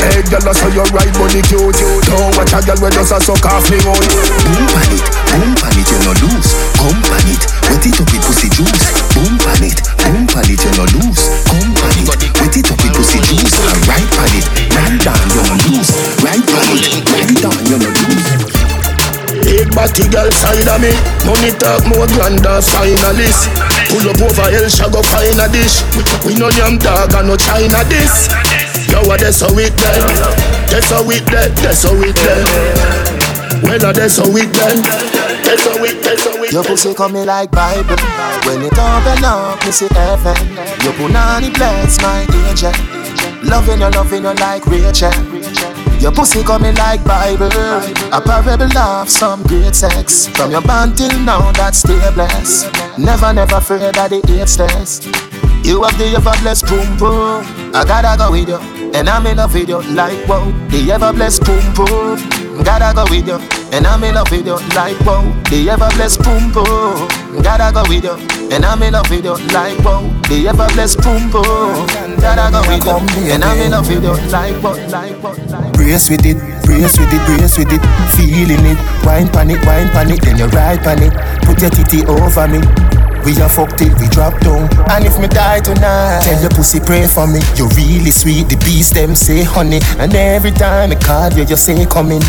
Hey 0.00 0.22
girl, 0.30 0.46
I 0.46 0.54
saw 0.54 0.70
your 0.70 0.86
right 0.94 1.10
body 1.18 1.42
cute. 1.44 1.76
Don't 2.06 2.30
watch 2.38 2.54
a 2.54 2.62
girl 2.62 2.78
where 2.78 2.94
just 2.94 3.12
a 3.12 3.18
suck 3.20 3.44
off 3.50 3.68
me 3.68 3.82
own. 3.84 3.98
Boom 3.98 4.64
pan 4.70 4.90
it, 4.94 5.04
boom 5.34 5.50
pan 5.58 5.76
it, 5.76 5.88
you 5.90 6.00
no 6.06 6.12
lose. 6.24 6.50
Come 6.78 7.00
pan 7.04 7.26
it, 7.26 7.42
wet 7.68 7.84
it 7.84 7.98
up 8.00 8.08
with 8.08 8.22
pussy 8.22 8.48
juice. 8.54 8.84
Boom 9.12 9.34
pan 9.42 9.60
it, 9.66 9.78
boom 10.06 10.24
pan 10.30 10.46
it, 10.46 10.62
you 10.62 10.72
no 10.78 10.84
lose. 10.94 11.22
Come 11.50 11.74
pan 11.74 11.96
it, 12.00 12.06
wet 12.38 12.54
it 12.54 12.70
up 12.70 12.78
with 12.80 12.94
pussy 12.94 13.18
juice. 13.28 13.54
And 13.66 13.82
right 13.90 14.08
pan 14.14 14.32
it, 14.38 14.46
right 14.72 14.96
down, 15.02 15.20
you 15.34 15.42
no 15.42 15.54
lose. 15.68 15.90
Right 16.22 16.44
pan 16.46 16.70
it, 16.80 17.02
right 17.02 17.34
down, 17.34 17.60
you 17.66 17.76
no 17.82 17.90
lose. 17.92 18.53
Big 19.54 19.70
body 19.70 20.02
girl 20.10 20.26
side 20.34 20.66
of 20.66 20.82
me. 20.82 20.90
Money 21.22 21.54
talk 21.54 21.86
more 21.86 22.10
grander 22.10 22.58
finalist. 22.58 23.46
Pull 23.86 24.10
up 24.10 24.18
over 24.18 24.50
El 24.50 24.66
Shago 24.66 24.98
find 25.06 25.38
a 25.38 25.46
dish. 25.46 25.78
We, 25.94 26.02
we 26.26 26.34
no 26.34 26.50
yam 26.50 26.74
dog 26.76 27.14
and 27.14 27.28
no 27.30 27.36
China 27.36 27.86
this 27.86 28.26
Yo 28.90 29.06
what 29.06 29.20
that's 29.20 29.40
how 29.40 29.54
it 29.54 29.70
then 29.78 30.02
That's 30.66 30.90
how 30.90 31.06
it 31.06 31.22
then 31.30 31.54
That's 31.62 31.84
how 31.86 31.94
it 32.02 32.16
then 32.18 33.62
Well 33.62 33.78
that's 33.78 34.16
how 34.18 34.26
it 34.34 34.50
then 34.50 34.82
That's 35.46 35.62
how 35.62 35.84
it 35.84 36.02
That's 36.02 36.24
how 36.24 36.42
it 36.42 36.52
Your 36.52 36.64
pussy 36.64 36.92
coming 36.92 37.26
like 37.26 37.52
Bible. 37.52 37.94
When 38.42 38.58
it 38.66 38.74
open 38.74 39.22
up 39.22 39.64
me 39.64 39.70
see 39.70 39.86
heaven. 39.94 40.34
Your 40.82 40.94
punani 40.98 41.54
bless 41.54 42.02
my 42.02 42.26
angel. 42.50 42.72
Loving 43.48 43.78
you, 43.78 43.90
loving 43.90 44.24
you 44.24 44.34
like 44.34 44.66
Rachel 44.66 45.73
your 46.04 46.12
pussy 46.12 46.42
coming 46.42 46.74
like 46.74 47.02
Bible, 47.02 47.48
a 48.12 48.20
parable 48.20 48.76
of 48.76 49.08
some 49.08 49.42
great 49.44 49.74
sex. 49.74 50.26
From 50.28 50.50
your 50.50 50.60
band 50.60 50.98
till 50.98 51.18
now, 51.20 51.50
that's 51.52 51.78
stay 51.78 51.98
blessed. 52.12 52.70
Never, 52.98 53.32
never 53.32 53.56
afraid 53.56 53.96
of 53.96 54.10
the 54.10 54.20
eight 54.28 54.46
stairs. 54.46 55.00
You 55.64 55.82
have 55.82 55.96
the 55.96 56.12
ever 56.14 56.36
blessed 56.42 56.66
boom 56.66 56.98
boom. 56.98 57.40
I 57.74 57.84
gotta 57.86 58.18
go 58.18 58.30
with 58.32 58.50
you, 58.50 58.60
and 58.92 59.08
I'm 59.08 59.26
in 59.26 59.38
with 59.38 59.66
you 59.66 59.80
like 59.94 60.28
whoa. 60.28 60.52
The 60.68 60.92
ever 60.92 61.10
blessed 61.10 61.46
boom 61.46 61.64
boom. 61.72 62.20
Gotta 62.62 62.94
go 62.94 63.04
with 63.08 63.26
you, 63.26 63.40
and 63.72 63.86
I'm 63.86 64.04
in 64.04 64.14
with 64.30 64.44
you 64.44 64.60
like 64.76 65.00
whoa. 65.08 65.24
The 65.48 65.70
ever 65.70 65.88
blessed 65.96 66.22
boom 66.22 66.52
boom. 66.52 67.42
Gotta 67.42 67.72
go 67.72 67.82
with 67.88 68.04
you, 68.04 68.16
and 68.52 68.64
I'm 68.64 68.82
in 68.82 68.92
love 68.92 69.08
with 69.10 69.24
you 69.24 69.36
like 69.52 69.78
whoa. 69.80 70.00
Oh. 70.02 70.20
The 70.28 70.48
ever 70.48 70.66
blessed 70.74 71.00
boom 71.02 71.30
boom. 71.30 71.86
Gotta 72.20 72.50
go 72.50 72.60
with 72.68 72.84
you, 72.84 73.32
and 73.32 73.44
I'm 73.44 73.58
in 73.60 73.70
love 73.72 73.88
with 73.88 74.02
you 74.02 74.16
like 74.30 74.56
whoa, 74.62 74.74
oh, 74.74 74.88
like 74.90 75.16
whoa, 75.22 75.34
oh, 75.36 75.50
like 75.50 75.72
Brace 75.74 76.08
with 76.08 76.24
it, 76.24 76.38
brace 76.64 76.98
with 76.98 77.12
it, 77.12 77.22
brace 77.26 77.58
with 77.58 77.72
it. 77.72 77.82
Feeling 78.16 78.64
it, 78.64 78.78
wine 79.04 79.28
pan 79.28 79.50
it, 79.50 79.64
wine 79.66 79.88
pan 79.90 80.10
it. 80.10 80.22
Then 80.22 80.38
you 80.38 80.46
ride 80.46 80.80
pan 80.82 81.02
it. 81.02 81.12
Put 81.44 81.60
your 81.60 81.70
titty 81.70 82.06
over 82.06 82.48
me. 82.48 82.60
We 83.24 83.32
a 83.40 83.48
fuck 83.48 83.76
till 83.78 83.88
we 83.98 84.06
drop 84.08 84.38
down. 84.40 84.68
And 84.90 85.06
if 85.06 85.18
me 85.18 85.28
die 85.28 85.60
tonight, 85.60 86.20
tell 86.24 86.40
your 86.42 86.50
pussy 86.50 86.78
pray 86.78 87.06
for 87.06 87.26
me. 87.26 87.40
You're 87.56 87.68
really 87.68 88.10
sweet, 88.10 88.50
the 88.50 88.56
beast 88.56 88.94
them 88.94 89.14
say 89.14 89.42
honey. 89.42 89.80
And 89.98 90.14
every 90.14 90.50
time 90.50 90.92
I 90.92 90.96
call 90.96 91.32
you, 91.32 91.44
you 91.44 91.56
say 91.56 91.86
coming. 91.86 92.20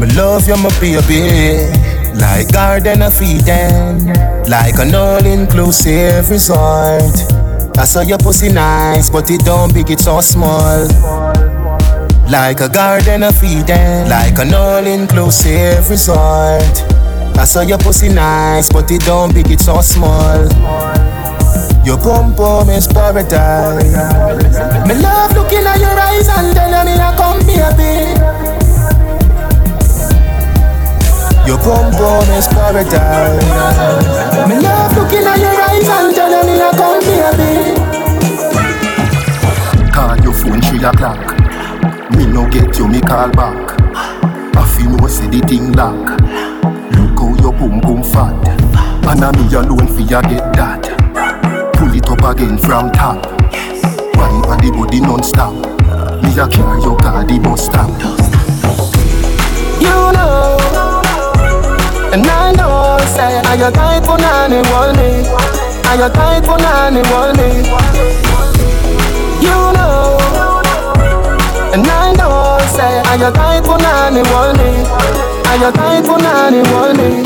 Me 0.00 0.06
love 0.16 0.48
you, 0.48 0.56
my 0.56 0.70
baby. 0.80 1.91
Like 2.14 2.48
a 2.48 2.52
garden 2.52 3.02
of 3.02 3.20
Eden, 3.20 4.12
like 4.48 4.78
an 4.78 4.94
all-inclusive 4.94 6.30
resort. 6.30 7.16
I 7.78 7.84
saw 7.84 8.00
your 8.02 8.18
pussy 8.18 8.52
nice, 8.52 9.08
but 9.10 9.30
it 9.30 9.44
don't 9.44 9.72
big, 9.72 9.90
it's 9.90 10.04
so 10.04 10.20
small. 10.20 10.86
Like 12.30 12.60
a 12.60 12.68
garden 12.68 13.22
of 13.22 13.42
Eden, 13.42 14.08
like 14.08 14.38
an 14.38 14.54
all-inclusive 14.54 15.88
resort. 15.88 16.84
I 17.36 17.44
saw 17.44 17.62
your 17.62 17.78
pussy 17.78 18.08
nice, 18.08 18.68
but 18.68 18.90
it 18.90 19.02
don't 19.02 19.34
big, 19.34 19.50
it's 19.50 19.64
so 19.64 19.80
small. 19.80 20.42
Your 21.84 21.98
pum 21.98 22.34
pum 22.36 22.70
is 22.70 22.86
paradise. 22.86 23.82
Me 24.86 24.94
love 25.02 25.32
looking 25.34 25.66
at 25.66 25.80
your 25.80 25.98
eyes 25.98 26.28
and 26.28 26.54
telling 26.54 26.86
me 26.86 26.92
I 27.00 27.16
come 27.16 27.40
here, 27.44 27.72
baby. 27.76 28.21
Your 31.46 31.58
pum 31.58 31.92
pum 31.92 32.28
is 32.38 32.46
paradise. 32.48 33.42
Me 34.48 34.56
love 34.60 34.96
looking 34.96 35.26
at 35.26 35.38
your 35.38 35.60
eyes 35.60 35.88
and 35.88 36.14
telling 36.14 36.46
me 36.46 36.54
I 36.62 36.70
come 36.78 37.00
baby. 37.02 37.50
Call 39.92 40.16
your 40.22 40.32
phone 40.34 40.60
three 40.62 40.84
o'clock. 40.84 41.18
Me 42.16 42.26
no 42.26 42.48
get 42.48 42.78
you, 42.78 42.86
me 42.88 43.00
call 43.00 43.30
back. 43.30 43.80
I 44.56 44.64
feel 44.76 44.90
no 44.96 45.06
say 45.08 45.26
the 45.28 45.40
thing 45.46 45.72
lock. 45.72 46.20
Look 46.96 47.18
how 47.18 47.34
your 47.42 47.52
boom 47.52 47.80
boom 47.80 48.02
fat. 48.02 48.34
And 49.08 49.24
I 49.24 49.30
me 49.32 49.44
alone 49.54 49.88
fi 49.88 50.02
ya 50.04 50.20
get 50.22 50.52
that. 50.54 50.82
Pull 51.74 51.94
it 51.94 52.08
up 52.08 52.22
again 52.22 52.56
from 52.56 52.90
top. 52.92 53.26
Wine 54.16 54.44
on 54.46 54.58
the 54.62 54.70
body 54.70 55.00
non-stop. 55.00 55.54
Me 56.22 56.30
a 56.38 56.46
carry 56.48 56.80
your 56.82 56.96
car 56.98 57.24
the 57.24 57.38
bus 57.38 57.64
stop. 57.66 57.90
You 59.82 60.12
know, 60.14 60.31
and 62.12 62.26
I 62.26 62.52
know, 62.52 62.98
say, 63.16 63.40
are 63.40 63.56
you 63.56 63.70
tight 63.72 64.04
for 64.04 64.18
nanny, 64.18 64.60
me? 64.60 65.24
Are 65.88 65.96
you 65.96 66.08
tight 66.12 66.44
for 66.44 66.58
nanny, 66.60 67.00
me? 67.00 67.48
You 69.40 69.56
know, 69.72 70.20
and 71.72 71.86
I 71.88 72.12
know, 72.12 72.60
say, 72.68 73.00
are 73.08 73.16
you 73.16 73.32
tight 73.32 73.64
for 73.64 73.78
nanny, 73.78 74.20
me? 74.20 74.68
Are 75.48 75.56
you 75.56 75.72
tight 75.72 76.04
for 76.04 76.18
nanny, 76.20 76.60
me? 77.00 77.24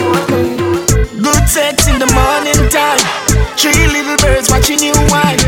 Good 1.20 1.49
sex 1.49 1.88
in 1.88 1.99
the 1.99 2.07
morning 2.14 2.70
time. 2.70 3.03
Three 3.59 3.88
little 3.90 4.16
birds 4.18 4.51
watching 4.51 4.79
you 4.79 4.94
whine. 5.11 5.42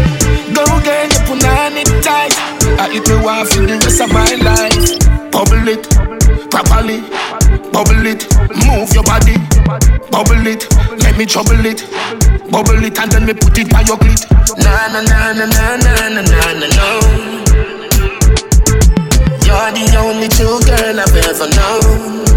Go 0.53 0.64
girl, 0.83 1.07
you 1.07 1.20
put 1.31 1.44
on 1.46 1.77
it 1.79 1.87
tight. 2.03 2.35
I 2.81 2.90
eat 2.92 3.09
wife 3.22 3.51
for 3.51 3.62
the 3.62 3.79
rest 3.79 4.01
of 4.01 4.11
my 4.12 4.35
life. 4.42 4.98
Bubble 5.31 5.68
it, 5.68 5.87
properly. 6.51 7.28
Bubble 7.79 8.07
it, 8.07 8.27
move 8.67 8.93
your 8.93 9.05
body. 9.05 9.37
Bubble 10.11 10.45
it, 10.49 10.67
let 10.99 11.17
me 11.17 11.25
trouble 11.25 11.64
it. 11.64 11.87
Bubble 12.51 12.83
it 12.83 12.99
and 12.99 13.12
then 13.12 13.25
me 13.25 13.35
put 13.35 13.57
it 13.57 13.71
by 13.71 13.83
your 13.83 13.97
clit. 13.97 14.27
Na 14.59 14.88
na 14.88 15.01
na 15.01 15.33
na 15.33 15.47
na 15.47 15.77
na 15.77 16.09
na 16.09 16.23
na 16.27 16.53
na 16.59 16.67
no. 16.75 16.88
You're 19.47 19.71
the 19.79 19.97
only 19.97 20.27
true 20.27 20.59
girl 20.67 20.99
I've 20.99 21.14
ever 21.14 21.49
known. 21.55 22.28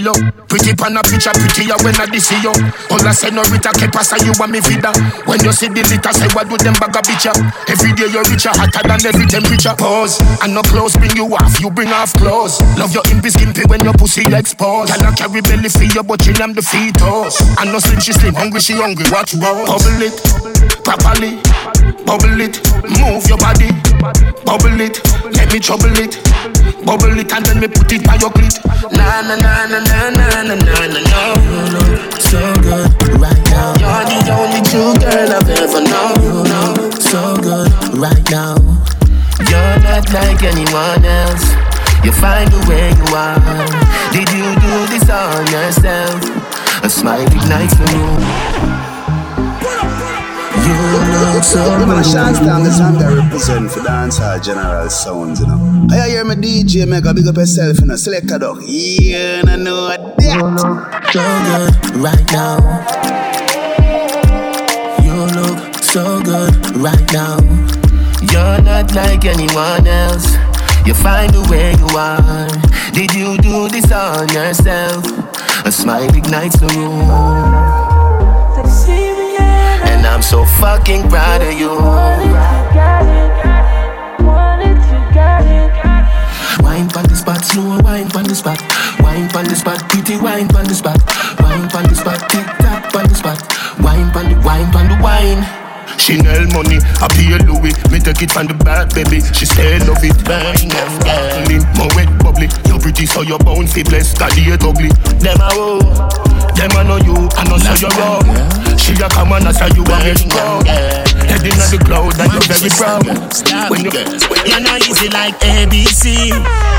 Pretty 0.00 0.72
pan 0.72 0.96
a 0.96 1.02
picture, 1.04 1.30
prettier 1.36 1.76
when 1.84 1.92
I 2.00 2.08
see 2.16 2.40
you. 2.40 2.52
All 2.88 3.04
I 3.04 3.12
say 3.12 3.30
no 3.30 3.44
Rita 3.52 3.68
que 3.76 3.86
pasa 3.92 4.16
you 4.24 4.32
want 4.40 4.52
me 4.52 4.60
vida. 4.60 4.88
When 5.28 5.44
you 5.44 5.52
see 5.52 5.68
the 5.68 5.84
litter, 5.84 6.12
say 6.12 6.28
what 6.32 6.48
do 6.48 6.56
them 6.56 6.72
bag 6.80 6.96
a 6.96 7.00
bitch 7.04 7.28
Every 7.68 7.92
day 7.92 8.08
you're 8.08 8.24
richer, 8.24 8.48
hotter 8.48 8.80
than 8.88 9.04
every 9.04 9.26
temperature. 9.28 9.76
Pause, 9.76 10.20
and 10.40 10.54
no 10.56 10.62
clothes 10.62 10.96
bring 10.96 11.12
you 11.14 11.28
off, 11.36 11.60
you 11.60 11.70
bring 11.70 11.92
off 11.92 12.12
clothes. 12.16 12.56
Love 12.80 12.94
your 12.96 13.04
impy 13.12 13.28
skimpy 13.30 13.62
when 13.68 13.84
your 13.84 13.92
pussy 13.92 14.24
exposed. 14.32 14.88
Can 14.88 15.04
I 15.04 15.12
carry 15.12 15.42
belly 15.44 15.68
for 15.68 15.84
you, 15.84 16.02
but 16.02 16.22
she 16.24 16.32
am 16.40 16.56
the 16.56 16.62
fetus. 16.64 17.36
And 17.60 17.68
no 17.70 17.78
slim, 17.78 18.00
she 18.00 18.12
slim, 18.16 18.34
hungry, 18.34 18.60
she 18.60 18.72
hungry. 18.80 19.04
Watch 19.12 19.36
roll, 19.36 19.68
bubble 19.68 20.00
it, 20.00 20.16
properly, 20.80 21.36
bubble 22.08 22.40
it, 22.40 22.56
move 22.96 23.28
your 23.28 23.38
body, 23.38 23.68
bubble 24.48 24.80
it, 24.80 24.96
let 25.36 25.52
me 25.52 25.60
trouble 25.60 25.92
it, 26.00 26.16
bubble 26.88 27.12
it, 27.20 27.28
and 27.36 27.44
then 27.44 27.60
me 27.60 27.68
put 27.68 27.92
it 27.92 28.00
by 28.02 28.16
your 28.16 28.32
clit. 28.32 28.56
Na 28.96 29.20
na 29.20 29.36
na 29.36 29.66
na 29.68 29.78
na 29.78 29.89
so 32.30 32.54
good 32.62 32.86
right 33.18 33.44
now. 33.50 33.74
You're 33.82 34.06
the 34.06 34.32
only 34.38 34.62
true 34.70 34.94
girl 35.02 35.30
I've 35.34 35.50
ever 35.50 35.82
known. 35.82 36.92
So 37.00 37.34
good 37.42 37.72
right 37.98 38.30
now. 38.30 38.54
You're 39.50 39.78
not 39.82 40.06
like 40.12 40.40
anyone 40.44 41.04
else. 41.04 41.44
You 42.04 42.12
find 42.12 42.48
the 42.52 42.62
way 42.70 42.94
you 42.94 43.08
are. 43.16 43.66
Did 44.14 44.30
you 44.30 44.46
do 44.62 44.74
this 44.92 45.10
on 45.10 45.44
yourself? 45.50 46.84
A 46.84 46.88
smile 46.88 47.26
ignites 47.26 47.74
the. 47.74 48.89
You 50.66 50.74
look 51.34 51.44
so 51.44 51.78
good. 51.78 51.88
Man, 51.88 52.04
Sean 52.04 52.34
Stam 52.34 52.62
is 52.62 52.80
on 52.80 52.94
there 52.98 53.16
represent 53.16 53.70
for 53.70 53.80
dancehall 53.80 54.42
general 54.44 54.88
sounds, 54.90 55.40
you 55.40 55.46
know. 55.46 55.86
I 55.90 56.08
hear 56.08 56.24
my 56.24 56.34
DJ 56.34 56.86
Mega 56.86 57.12
big 57.14 57.26
up 57.26 57.36
yourself, 57.36 57.80
you 57.80 57.86
know. 57.86 57.96
Select 57.96 58.30
a 58.30 58.38
dog. 58.38 58.62
Yeah, 58.62 59.42
I 59.46 59.56
know 59.56 59.88
that. 59.88 60.00
You 60.20 60.42
look 60.46 61.04
so 61.12 61.22
good 61.50 61.96
right 61.96 62.32
now. 62.32 62.58
You 65.02 65.14
look 65.40 65.74
so 65.82 66.22
good 66.22 66.76
right 66.76 67.12
now. 67.12 67.38
You're 68.32 68.62
not 68.62 68.94
like 68.94 69.24
anyone 69.24 69.86
else. 69.86 70.36
You 70.86 70.94
find 70.94 71.32
the 71.32 71.46
way 71.50 71.74
you 71.74 71.88
are. 71.96 72.48
Did 72.92 73.14
you 73.14 73.36
do 73.38 73.68
this 73.68 73.90
on 73.92 74.28
yourself? 74.28 75.04
A 75.64 75.72
smile 75.72 76.14
ignites 76.16 76.58
the 76.60 76.66
room. 76.68 77.08
I'm 80.10 80.22
so 80.22 80.44
fucking 80.44 81.08
proud 81.08 81.40
of 81.40 81.52
you. 81.54 81.70
Wine 86.58 86.88
pon 86.88 87.04
the 87.04 87.14
spot, 87.14 87.44
slow 87.44 87.78
wine 87.78 88.10
pon 88.10 88.24
the 88.24 88.34
spot. 88.34 88.60
Wine 88.98 89.28
pon 89.28 89.44
the 89.44 89.54
spot, 89.54 89.88
pretty 89.88 90.16
wine 90.16 90.48
pon 90.48 90.64
the 90.64 90.74
spot. 90.74 90.98
Wine 91.38 91.68
pon 91.70 91.84
the 91.84 91.94
spot, 91.94 92.28
tick 92.28 92.44
tock 92.58 92.92
pon 92.92 93.08
the 93.08 93.14
spot. 93.14 93.38
Wine 93.78 94.10
pon 94.10 94.28
the 94.28 94.40
wine 94.44 94.72
pon 94.72 94.88
the 94.88 94.98
wine. 95.00 95.59
Chanel 96.00 96.48
money, 96.56 96.80
I 96.96 97.06
pay 97.12 97.36
Louis. 97.44 97.76
Me 97.92 98.00
take 98.00 98.24
it 98.24 98.32
from 98.32 98.48
the 98.48 98.56
back, 98.64 98.88
baby. 98.96 99.20
She 99.36 99.44
say 99.44 99.76
love 99.84 100.00
it. 100.00 100.16
Birmingham 100.24 100.88
girl, 101.04 101.60
My 101.76 101.86
wet 101.92 102.08
bubbly. 102.24 102.48
You're 102.64 102.80
pretty, 102.80 103.04
so 103.04 103.20
you're 103.20 103.38
bound 103.38 103.68
to 103.76 103.84
bless. 103.84 104.16
God, 104.16 104.32
you 104.32 104.56
ugly. 104.56 104.88
Them 105.20 105.36
a 105.44 105.52
woo, 105.52 105.84
them 106.56 106.72
I 106.72 106.82
know 106.88 106.96
you, 107.04 107.28
I 107.36 107.44
know 107.44 107.60
so 107.60 107.76
you're 107.76 107.92
wrong. 108.00 108.24
She 108.80 108.96
a 108.96 109.12
come 109.12 109.36
and 109.36 109.44
I 109.44 109.52
say 109.52 109.68
you 109.76 109.84
are 109.84 110.00
getting 110.00 110.32
ground. 110.32 110.64
Head 110.66 111.44
in 111.44 111.52
the 111.52 111.78
cloud, 111.84 112.16
and 112.16 112.32
you're 112.32 112.48
very 112.48 112.72
proud. 112.72 113.04
When 113.68 113.84
you, 113.84 113.92
you're 114.48 114.64
not 114.64 114.80
easy 114.80 115.12
like 115.12 115.36
ABC. 115.44 116.32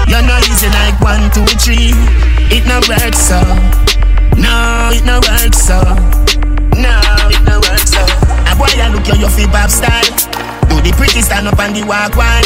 You're 0.10 0.26
not 0.26 0.42
easy 0.50 0.68
like 0.74 0.98
one, 0.98 1.30
two, 1.30 1.46
three. 1.62 1.94
It 2.50 2.66
not 2.66 2.90
work 2.90 3.14
so. 3.14 3.38
No, 4.34 4.90
it 4.90 5.06
not 5.06 5.22
work 5.30 5.54
so. 5.54 5.78
No, 6.74 6.98
it 7.30 7.44
not 7.46 7.62
work 7.70 7.86
so. 7.86 8.31
Boy, 8.62 8.78
I 8.78 8.94
look 8.94 9.10
at 9.10 9.18
your 9.18 9.34
feet 9.34 9.50
pop 9.50 9.74
style. 9.74 10.06
Do 10.70 10.78
the 10.86 10.94
pretty 10.94 11.26
stand 11.26 11.50
up 11.50 11.58
and 11.58 11.74
the 11.74 11.82
walk 11.82 12.14
wide. 12.14 12.46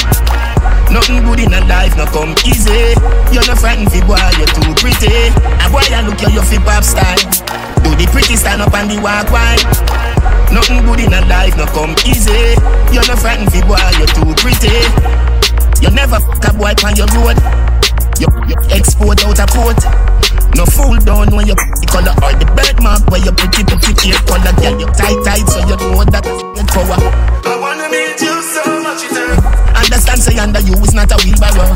Nothing 0.87 1.27
good 1.27 1.43
in 1.43 1.51
a 1.51 1.59
life, 1.67 1.91
no 1.99 2.07
come 2.07 2.31
easy. 2.47 2.95
You're 3.35 3.43
not 3.43 3.59
frightened 3.59 3.91
fi 3.91 3.99
boy, 3.99 4.15
you're 4.39 4.47
too 4.47 4.71
pretty. 4.79 5.11
A 5.35 5.67
boy, 5.67 5.83
I 5.91 6.07
look 6.07 6.23
at 6.23 6.31
your 6.31 6.47
feet 6.47 6.63
pop 6.63 6.87
style. 6.87 7.19
Do 7.83 7.91
the 7.99 8.07
pretty 8.15 8.39
stand 8.39 8.63
up 8.63 8.71
and 8.71 8.87
the 8.87 8.95
walk 9.03 9.27
wide. 9.27 9.59
Nothing 10.55 10.87
good 10.87 11.03
in 11.03 11.11
a 11.11 11.19
life, 11.27 11.59
no 11.59 11.67
come 11.75 11.91
easy. 12.07 12.55
You're 12.95 13.03
not 13.11 13.19
frightened 13.19 13.51
fi 13.51 13.59
boy, 13.67 13.75
you're 13.99 14.07
too 14.15 14.31
pretty. 14.39 14.71
You 15.83 15.91
never 15.91 16.23
fuck 16.23 16.47
a 16.47 16.55
boy 16.55 16.79
on 16.87 16.95
your 16.95 17.11
road. 17.11 17.35
You, 18.19 18.27
you 18.47 18.55
export 18.71 19.19
out 19.25 19.39
a 19.39 19.45
port. 19.47 19.79
No 20.55 20.63
fool 20.63 20.95
down 21.03 21.35
when 21.35 21.47
you 21.47 21.55
the 21.55 21.87
color 21.91 22.15
or 22.23 22.31
the 22.31 22.47
birthmark 22.55 23.03
where 23.11 23.19
you 23.19 23.31
pretty 23.35 23.67
pretty 23.67 23.91
clear 23.91 24.19
color. 24.23 24.55
Girl, 24.55 24.79
you 24.79 24.87
tight 24.95 25.19
tight 25.27 25.43
so 25.51 25.59
you 25.67 25.75
know 25.75 26.03
that 26.07 26.23
get 26.23 26.67
power. 26.71 26.95
I 26.95 27.59
wanna 27.59 27.91
meet 27.91 28.15
you 28.23 28.35
so 28.39 28.63
much 28.79 29.03
it 29.03 29.15
Understand 29.75 30.21
say 30.23 30.39
under 30.39 30.63
you 30.63 30.79
is 30.79 30.93
not 30.93 31.11
a 31.11 31.17
wheelbarrow. 31.19 31.67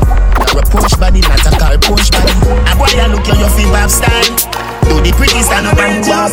You're 0.55 0.63
a 0.63 0.69
Porsche 0.71 0.99
body, 0.99 1.19
not 1.27 1.43
a 1.43 1.51
car 1.59 1.75
Porsche 1.75 2.11
body. 2.15 2.31
A 2.67 2.73
boy 2.79 2.95
I 2.95 3.07
look 3.11 3.27
at 3.27 3.35
your 3.35 3.51
bab 3.71 3.89
style. 3.89 4.68
Do 4.87 5.01
the 5.01 5.11
pretty 5.17 5.41
stand 5.43 5.67
up 5.67 5.77
and 5.77 6.05
walk. 6.07 6.31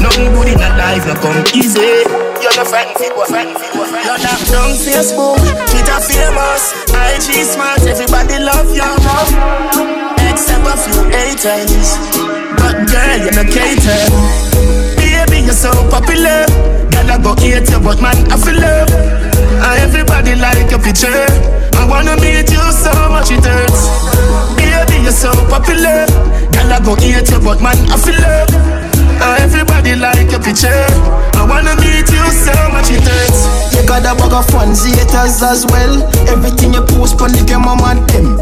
Nothing 0.00 0.32
good 0.34 0.48
in 0.50 0.58
a 0.58 0.70
life, 0.76 1.06
no 1.06 1.14
come 1.20 1.44
easy. 1.54 2.02
You're 2.42 2.54
not 2.58 2.66
frightened 2.66 2.98
people, 2.98 3.24
frightened 3.24 3.58
people. 3.62 3.86
You're 3.86 4.18
not 4.18 4.40
down 4.50 4.74
Facebook, 4.74 5.38
Twitter 5.70 6.00
famous, 6.02 6.62
IG 6.90 7.46
smart, 7.46 7.82
everybody 7.86 8.42
love 8.42 8.66
you. 8.74 8.82
Except 10.26 10.66
a 10.66 10.74
few 10.74 11.02
haters, 11.14 11.94
but 12.58 12.88
girl 12.90 13.18
you're 13.22 13.36
not 13.36 13.46
cater. 13.46 14.02
Baby 14.98 15.46
you're 15.46 15.54
so 15.54 15.70
popular, 15.88 16.46
girl 16.90 17.10
I 17.10 17.18
go 17.22 17.34
hate 17.38 17.70
you, 17.70 17.78
but 17.78 18.00
man 18.02 18.16
I 18.32 18.36
feel 18.36 18.58
love. 18.58 18.90
And 19.62 19.78
everybody 19.86 20.34
like 20.34 20.70
your 20.70 20.80
picture. 20.80 21.61
I 21.76 21.84
wanna 21.88 22.16
meet 22.20 22.50
you 22.50 22.64
so 22.72 22.92
much 23.10 23.30
it 23.30 23.44
hurts. 23.44 23.88
Baby 24.56 25.02
you're 25.02 25.12
so 25.12 25.30
popular, 25.48 26.06
girl 26.52 26.72
I 26.72 26.78
go 26.84 26.94
hate 26.96 27.28
you, 27.30 27.40
but 27.40 27.60
man 27.60 27.76
I 27.90 27.96
feel 27.96 28.18
love. 28.20 28.50
And 29.22 29.38
uh, 29.38 29.44
everybody 29.44 29.94
like 29.94 30.30
your 30.30 30.42
picture. 30.42 30.72
I 31.38 31.46
wanna 31.46 31.74
meet 31.78 32.10
you 32.10 32.26
so 32.30 32.54
much 32.74 32.90
it 32.90 33.02
hurts. 33.02 33.46
You 33.74 33.86
got 33.86 34.02
a 34.06 34.14
bag 34.18 34.32
of 34.34 34.46
fans, 34.50 34.84
haters 34.84 35.42
as 35.42 35.66
well. 35.66 36.02
Everything 36.28 36.74
you 36.74 36.82
post 36.82 37.20
on 37.22 37.32
the 37.32 37.42
game, 37.46 37.66
I'm 37.66 37.80
on 37.82 38.02
them. 38.10 38.38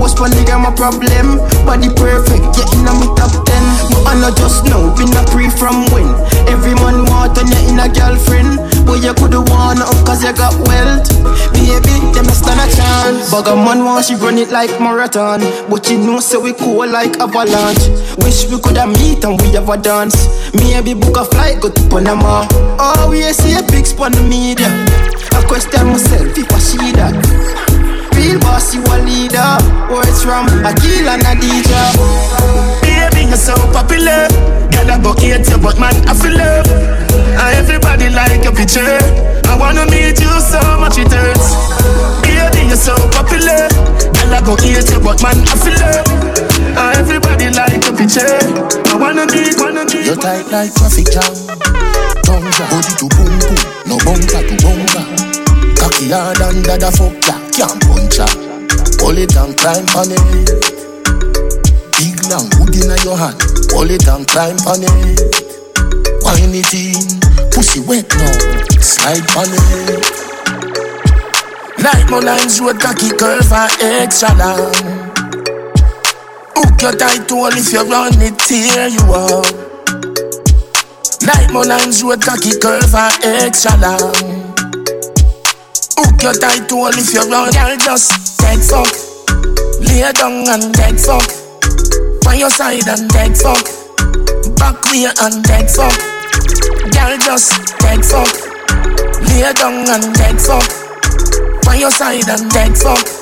On 0.00 0.28
the 0.28 0.44
game, 0.44 0.68
a 0.68 0.72
problem. 0.76 1.40
Body 1.64 1.88
perfect, 1.96 2.44
yeah, 2.52 2.76
in 2.76 2.84
a 2.84 2.92
me 2.92 3.08
top 3.16 3.32
ten. 3.48 3.64
But 3.88 4.04
I 4.04 4.20
know 4.20 4.28
just 4.36 4.68
know, 4.68 4.92
been 4.92 5.08
a 5.16 5.24
pre 5.32 5.48
from 5.48 5.88
when. 5.96 6.12
Every 6.44 6.76
man 6.76 7.08
want 7.08 7.40
on 7.40 7.48
you 7.48 7.56
in 7.72 7.80
a 7.80 7.88
girlfriend. 7.88 8.60
But 8.84 9.00
you 9.00 9.16
coulda 9.16 9.40
won 9.48 9.80
up 9.80 9.96
cause 10.04 10.20
you 10.20 10.36
got 10.36 10.52
wealth. 10.68 11.08
Baby, 11.56 12.04
them 12.12 12.28
a 12.28 12.36
stand 12.36 12.60
a 12.60 12.68
chance. 12.68 13.32
A 13.32 13.56
man 13.56 13.80
want 13.80 14.04
she 14.04 14.12
run 14.20 14.36
it 14.36 14.52
like 14.52 14.76
marathon. 14.76 15.40
But 15.72 15.88
you 15.88 15.96
know, 15.96 16.20
say 16.20 16.36
we 16.36 16.52
cool 16.52 16.84
like 16.84 17.16
avalanche. 17.16 17.88
Wish 18.20 18.44
we 18.52 18.60
coulda 18.60 18.92
meet 18.92 19.24
and 19.24 19.40
we 19.40 19.56
have 19.56 19.72
a 19.72 19.80
dance. 19.80 20.28
Maybe 20.52 20.92
book 20.92 21.16
a 21.16 21.24
flight, 21.24 21.64
go 21.64 21.72
to 21.72 21.82
Panama. 21.88 22.44
Oh, 22.76 23.08
we 23.08 23.24
see 23.32 23.56
a 23.56 23.64
big 23.72 23.86
spot 23.88 24.12
the 24.12 24.20
media. 24.20 24.68
I 25.32 25.40
question 25.48 25.88
myself 25.88 26.36
if 26.36 26.52
I 26.52 26.58
see 26.60 26.92
that. 26.92 27.69
Real 28.30 28.38
boss, 28.46 28.72
you 28.72 28.78
a 28.86 28.96
leader. 29.02 29.58
Words 29.90 30.22
from 30.22 30.46
Akil 30.62 31.10
and 31.10 31.26
Adija. 31.26 31.82
Baby, 32.78 33.26
you're 33.26 33.34
so 33.34 33.58
popular. 33.74 34.30
Girl, 34.70 34.86
I 34.86 35.02
go 35.02 35.18
hate 35.18 35.50
you, 35.50 35.58
but 35.58 35.80
man, 35.82 35.98
I 36.06 36.14
feel 36.14 36.38
love. 36.38 36.70
And 37.10 37.42
uh, 37.42 37.58
everybody 37.58 38.06
like 38.08 38.44
your 38.46 38.54
picture. 38.54 39.02
I 39.50 39.58
wanna 39.58 39.82
meet 39.90 40.22
you 40.22 40.30
so 40.38 40.62
much 40.78 41.02
it 41.02 41.10
hurts. 41.10 41.58
Baby, 42.22 42.70
you're 42.70 42.78
so 42.78 42.94
popular. 43.10 43.66
Girl, 44.14 44.30
I 44.30 44.38
go 44.46 44.54
hate 44.54 44.86
you, 44.94 45.02
but 45.02 45.18
man, 45.26 45.42
I 45.50 45.54
feel 45.58 45.74
love. 45.82 46.06
And 46.70 46.78
uh, 46.78 47.02
everybody 47.02 47.50
like 47.50 47.82
your 47.82 47.98
picture. 47.98 48.30
I 48.30 48.94
wanna 48.94 49.26
meet, 49.26 49.58
wanna 49.58 49.90
meet. 49.90 50.06
You're 50.06 50.14
tight 50.14 50.46
like 50.54 50.70
traffic 50.78 51.10
jam. 51.10 51.34
Tonja, 52.22 52.62
body 52.70 52.94
to 52.94 53.06
boom 53.10 53.34
boom, 53.42 53.58
no 53.90 53.98
bunker 54.06 54.38
to 54.46 54.54
bunker. 54.62 55.49
Cocky 56.00 56.12
hard 56.12 56.40
under 56.40 56.78
the 56.80 56.88
fuck 56.96 57.12
ya, 57.28 57.36
can't 57.52 57.76
punch 57.84 58.16
ya. 58.16 58.24
Pull 59.04 59.20
it 59.20 59.36
and 59.36 59.52
climb 59.52 59.84
on 59.92 60.08
it. 60.08 60.48
Big 62.00 62.16
long 62.32 62.48
wood 62.56 62.72
inna 62.72 62.96
your 63.04 63.20
hand, 63.20 63.36
pull 63.68 63.84
it 63.84 64.08
and 64.08 64.24
climb 64.24 64.56
on 64.64 64.80
it. 64.80 65.20
Wine 66.24 66.56
it 66.56 66.72
in, 66.72 67.20
pussy 67.52 67.84
wet 67.84 68.08
now, 68.16 68.32
slide 68.80 69.28
on 69.36 69.52
it. 69.52 70.00
Like 71.84 72.08
Mulan's 72.08 72.56
road, 72.64 72.80
cocky 72.80 73.12
curve 73.12 73.52
and 73.52 74.00
extra 74.00 74.32
long. 74.40 74.72
Hook 76.56 76.80
your 76.80 76.96
tight 76.96 77.28
tool 77.28 77.52
if 77.52 77.76
you 77.76 77.84
run 77.84 78.16
it, 78.24 78.40
tear 78.40 78.88
you 78.88 79.04
up. 79.12 79.44
Like 81.28 81.52
Mulan's 81.52 82.00
road, 82.02 82.24
cocky 82.24 82.56
curve 82.56 82.88
and 82.88 83.44
extra 83.44 83.76
long. 83.76 84.39
Your 86.22 86.34
tight 86.34 86.68
tool 86.68 86.88
if 86.88 87.14
you 87.14 87.22
run, 87.30 87.50
girl, 87.50 87.76
just 87.78 88.38
take 88.38 88.60
fuck. 88.60 88.92
Lay 89.80 90.04
down 90.12 90.46
and 90.48 90.74
take 90.74 91.00
fuck. 91.00 91.24
On 92.28 92.38
your 92.38 92.50
side 92.50 92.86
and 92.86 93.08
take 93.10 93.36
fuck. 93.36 93.64
Back 94.56 94.84
way 94.92 95.08
and 95.08 95.44
take 95.44 95.70
fuck. 95.70 95.96
Girl, 96.92 97.16
just 97.24 97.56
take 97.80 98.04
fuck. 98.04 98.28
Lay 99.32 99.52
down 99.54 99.88
and 99.88 100.14
take 100.14 100.38
fuck. 100.38 100.68
On 101.68 101.78
your 101.80 101.90
side 101.90 102.28
and 102.28 102.50
take 102.50 102.76
fuck. 102.76 103.19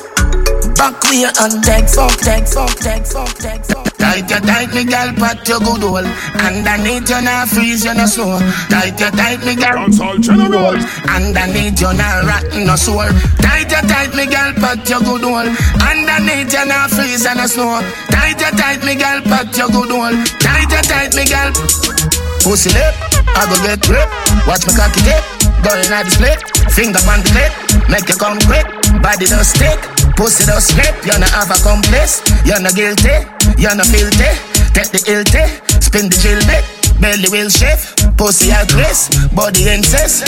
Back 0.78 1.02
way 1.10 1.26
and 1.26 1.62
take 1.62 1.88
fuck, 1.88 2.16
take 2.18 2.46
fuck, 2.48 2.74
take 2.78 3.06
fuck, 3.06 3.34
take 3.38 3.64
fuck. 3.64 3.86
Tight 3.98 4.30
you 4.30 4.40
tight 4.40 4.70
me 4.74 4.84
girl, 4.84 5.10
pat 5.14 5.46
your 5.46 5.60
good 5.60 5.82
hole. 5.82 6.08
Underneath 6.38 7.10
you 7.10 7.20
not 7.22 7.48
freeze, 7.48 7.84
you 7.84 7.94
no 7.94 8.06
sore. 8.06 8.38
Tight 8.70 8.98
you 8.98 9.10
tight 9.10 9.42
me 9.44 9.54
girl, 9.54 9.86
Dancehall 9.86 10.18
general. 10.22 10.78
Underneath 11.06 11.80
you 11.80 11.92
not 11.94 12.24
rotten 12.24 12.66
no 12.66 12.76
sore. 12.76 13.10
Tight 13.42 13.70
you 13.70 13.82
tight 13.90 14.14
me 14.14 14.26
girl, 14.26 14.54
pat 14.58 14.88
your 14.88 15.00
good 15.00 15.22
hole. 15.22 15.50
Underneath 15.82 16.52
you 16.54 16.64
not 16.66 16.90
freeze 16.90 17.26
and 17.26 17.38
no 17.38 17.46
snow. 17.46 17.82
Tight 18.10 18.40
you 18.40 18.50
tight 18.58 18.80
me 18.82 18.88
me 18.88 18.94
gal, 18.96 19.20
pat 19.20 19.52
your 19.52 19.68
good 19.68 19.92
one. 19.92 20.24
Tight, 20.40 20.64
tight, 20.72 20.88
tight, 20.88 21.12
me 21.12 21.28
gal. 21.28 21.52
Pussy 22.40 22.72
lip, 22.72 22.96
I 23.36 23.44
go 23.44 23.56
get 23.60 23.84
grip. 23.84 24.08
Watch 24.48 24.64
my 24.64 24.72
cocky 24.72 25.04
dip, 25.04 25.20
going 25.60 25.92
at 25.92 26.08
the 26.08 26.12
split. 26.16 26.40
Finger 26.72 27.04
on 27.04 27.20
the 27.20 27.28
clip, 27.28 27.52
make 27.92 28.08
you 28.08 28.16
come 28.16 28.40
quick. 28.48 28.64
Body 29.04 29.28
don't 29.28 29.44
stick, 29.44 29.76
pussy 30.18 30.44
don't. 30.50 30.98
You're 31.06 31.22
not 31.22 31.30
have 31.30 31.50
a 31.54 31.58
complice, 31.62 32.20
you're 32.44 32.58
not 32.58 32.74
guilty, 32.74 33.14
you're 33.56 33.78
not 33.78 33.86
filthy. 33.86 34.30
Take 34.74 34.90
the 34.90 35.00
ill 35.06 35.22
spin 35.80 36.10
the 36.10 36.18
jill 36.18 36.42
bit. 36.50 36.66
Belly 37.00 37.30
will 37.30 37.48
shift, 37.48 38.07
pussy 38.18 38.50
risk, 38.74 39.14
body 39.32 39.70
incest. 39.70 40.26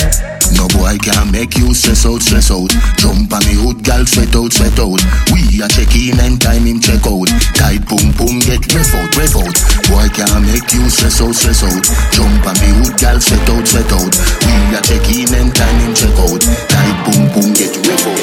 No 0.55 0.71
boy 0.79 0.97
can 1.03 1.31
make 1.35 1.59
you 1.59 1.75
stress 1.75 2.07
out, 2.07 2.23
stress 2.23 2.51
out. 2.51 2.71
Jump 2.97 3.35
on 3.35 3.43
me 3.45 3.59
hood, 3.59 3.83
gal, 3.83 4.07
sweat 4.07 4.31
out, 4.39 4.55
sweat 4.55 4.79
out. 4.79 5.03
We 5.35 5.59
are 5.61 5.69
check 5.69 5.91
in 5.99 6.19
and 6.23 6.41
time 6.41 6.65
him 6.71 6.79
check 6.79 7.03
out. 7.05 7.27
Tight 7.59 7.83
boom 7.91 8.15
boom, 8.15 8.39
get 8.47 8.63
ref 8.71 8.95
out, 8.95 9.11
ref 9.19 9.35
out. 9.35 9.57
Boy 9.91 10.07
can 10.15 10.47
make 10.47 10.71
you 10.71 10.87
stress 10.89 11.19
out, 11.21 11.35
stress 11.35 11.67
out. 11.67 11.85
Jump 12.15 12.47
on 12.47 12.55
me 12.63 12.71
hood, 12.79 12.95
gal, 12.97 13.19
sweat 13.19 13.43
out, 13.51 13.67
sweat 13.67 13.91
out. 13.91 14.15
We 14.47 14.55
are 14.79 14.85
check 14.87 15.05
in 15.11 15.35
and 15.35 15.51
time 15.51 15.79
him 15.83 15.93
check 15.93 16.15
out. 16.15 16.41
Tight 16.71 16.97
boom 17.03 17.27
boom, 17.35 17.51
get 17.59 17.75
ref 17.83 18.07
out. 18.07 18.23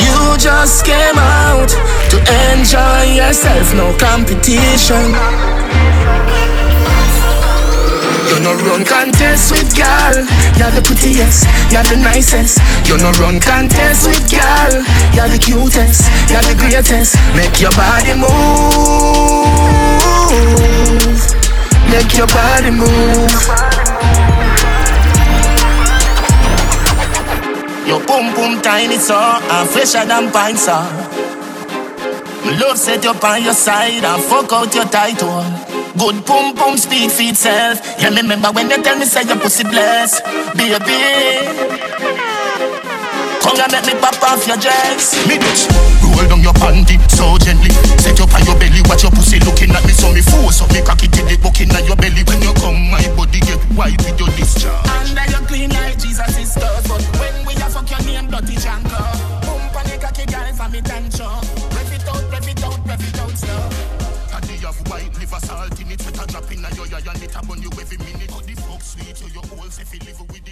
You 0.00 0.16
just 0.40 0.88
came 0.88 1.20
out 1.20 1.68
to 2.08 2.18
enjoy 2.56 3.20
yourself, 3.20 3.68
no 3.76 3.92
competition. 4.00 5.12
You 8.28 8.40
no 8.40 8.52
run 8.68 8.84
contest 8.84 9.52
with 9.52 9.74
girl. 9.74 10.14
You're 10.60 10.70
the 10.76 10.82
prettiest, 10.84 11.48
you're 11.72 11.82
the 11.82 11.96
nicest. 11.96 12.60
You 12.84 12.98
no 12.98 13.10
run 13.16 13.40
contest 13.40 14.06
with 14.06 14.30
girl. 14.30 14.84
You're 15.16 15.32
the 15.32 15.38
cutest, 15.40 16.04
you're 16.28 16.44
the 16.44 16.54
greatest. 16.60 17.16
Make 17.34 17.58
your 17.58 17.72
body 17.72 18.12
move. 18.12 18.28
Make 21.88 22.12
your 22.18 22.26
body 22.28 22.70
move. 22.70 23.32
Your 27.88 28.04
boom 28.04 28.34
boom 28.34 28.60
tiny 28.60 28.98
so 28.98 29.16
and 29.16 29.68
fresher 29.70 30.04
than 30.04 30.30
pine 30.30 30.56
saw. 30.58 30.84
Love 32.60 32.76
set 32.76 33.02
you 33.04 33.10
on 33.10 33.42
your 33.42 33.54
side 33.54 34.04
and 34.04 34.22
fuck 34.24 34.52
out 34.52 34.74
your 34.74 34.84
title. 34.84 35.57
Good 35.96 36.26
pum 36.26 36.54
pum 36.54 36.76
speed 36.76 37.10
feed 37.10 37.36
self. 37.36 37.80
Yeah, 38.00 38.10
me 38.10 38.22
remember 38.22 38.52
when 38.52 38.70
you 38.70 38.82
tell 38.82 38.98
me 38.98 39.04
say 39.06 39.22
your 39.24 39.38
pussy 39.38 39.64
bless, 39.64 40.20
baby. 40.52 41.78
Come 43.40 43.56
and 43.64 43.72
make 43.72 43.86
me 43.86 43.94
pop 43.96 44.20
off 44.22 44.46
your 44.46 44.58
dress. 44.58 45.16
Me 45.26 45.40
bitch, 45.40 45.64
roll 46.04 46.28
down 46.28 46.42
your 46.42 46.52
panty 46.52 47.00
so 47.08 47.38
gently. 47.38 47.70
Set 47.96 48.20
up 48.20 48.34
on 48.34 48.44
your 48.44 48.58
belly, 48.60 48.82
watch 48.84 49.02
your 49.02 49.12
pussy 49.12 49.40
looking 49.40 49.70
at 49.72 49.84
me. 49.86 49.92
So 49.92 50.12
me 50.12 50.20
force 50.20 50.60
up 50.60 50.70
me 50.72 50.82
cocky 50.82 51.08
till 51.08 51.26
it 51.26 51.40
bucking 51.42 51.70
at 51.72 51.86
your 51.86 51.96
belly. 51.96 52.22
When 52.28 52.42
you 52.42 52.52
come, 52.60 52.90
my 52.90 53.02
body 53.16 53.40
get 53.40 53.58
white 53.72 53.96
with 54.04 54.20
your 54.20 54.28
discharge. 54.36 54.86
Under 54.92 55.24
your 55.32 55.40
clean 55.48 55.70
like 55.70 55.98
Jesus 55.98 56.36
is 56.36 56.54
but 56.54 57.02
when 57.18 57.46
we 57.46 57.54
a 57.54 57.66
fuck 57.72 57.88
your 57.88 58.02
name 58.04 58.28
dirty 58.30 58.56
janko. 58.60 59.00
Pump 59.42 59.76
on 59.76 59.84
the 59.88 59.96
cocky 59.96 60.26
girl 60.26 60.52
for 60.52 60.68
me 60.68 60.80
tancho. 60.82 61.57
Liver 66.62 66.74
salt 66.74 66.88
in 66.88 66.88
it, 66.88 66.88
set 66.88 66.88
a 66.88 66.88
drop 66.88 66.90
yo 66.90 66.98
yo 66.98 67.10
and 67.12 67.22
it 67.22 67.48
burn 67.48 67.62
you 67.62 67.70
every 67.80 67.98
minute. 67.98 68.30
Oh 68.32 68.40
the 68.40 68.54
fuck 68.54 68.82
sweet, 68.82 69.20
you 69.20 69.28
your 69.34 69.46
whole 69.46 69.70
feel 69.70 70.00
live 70.06 70.20
with 70.20 70.47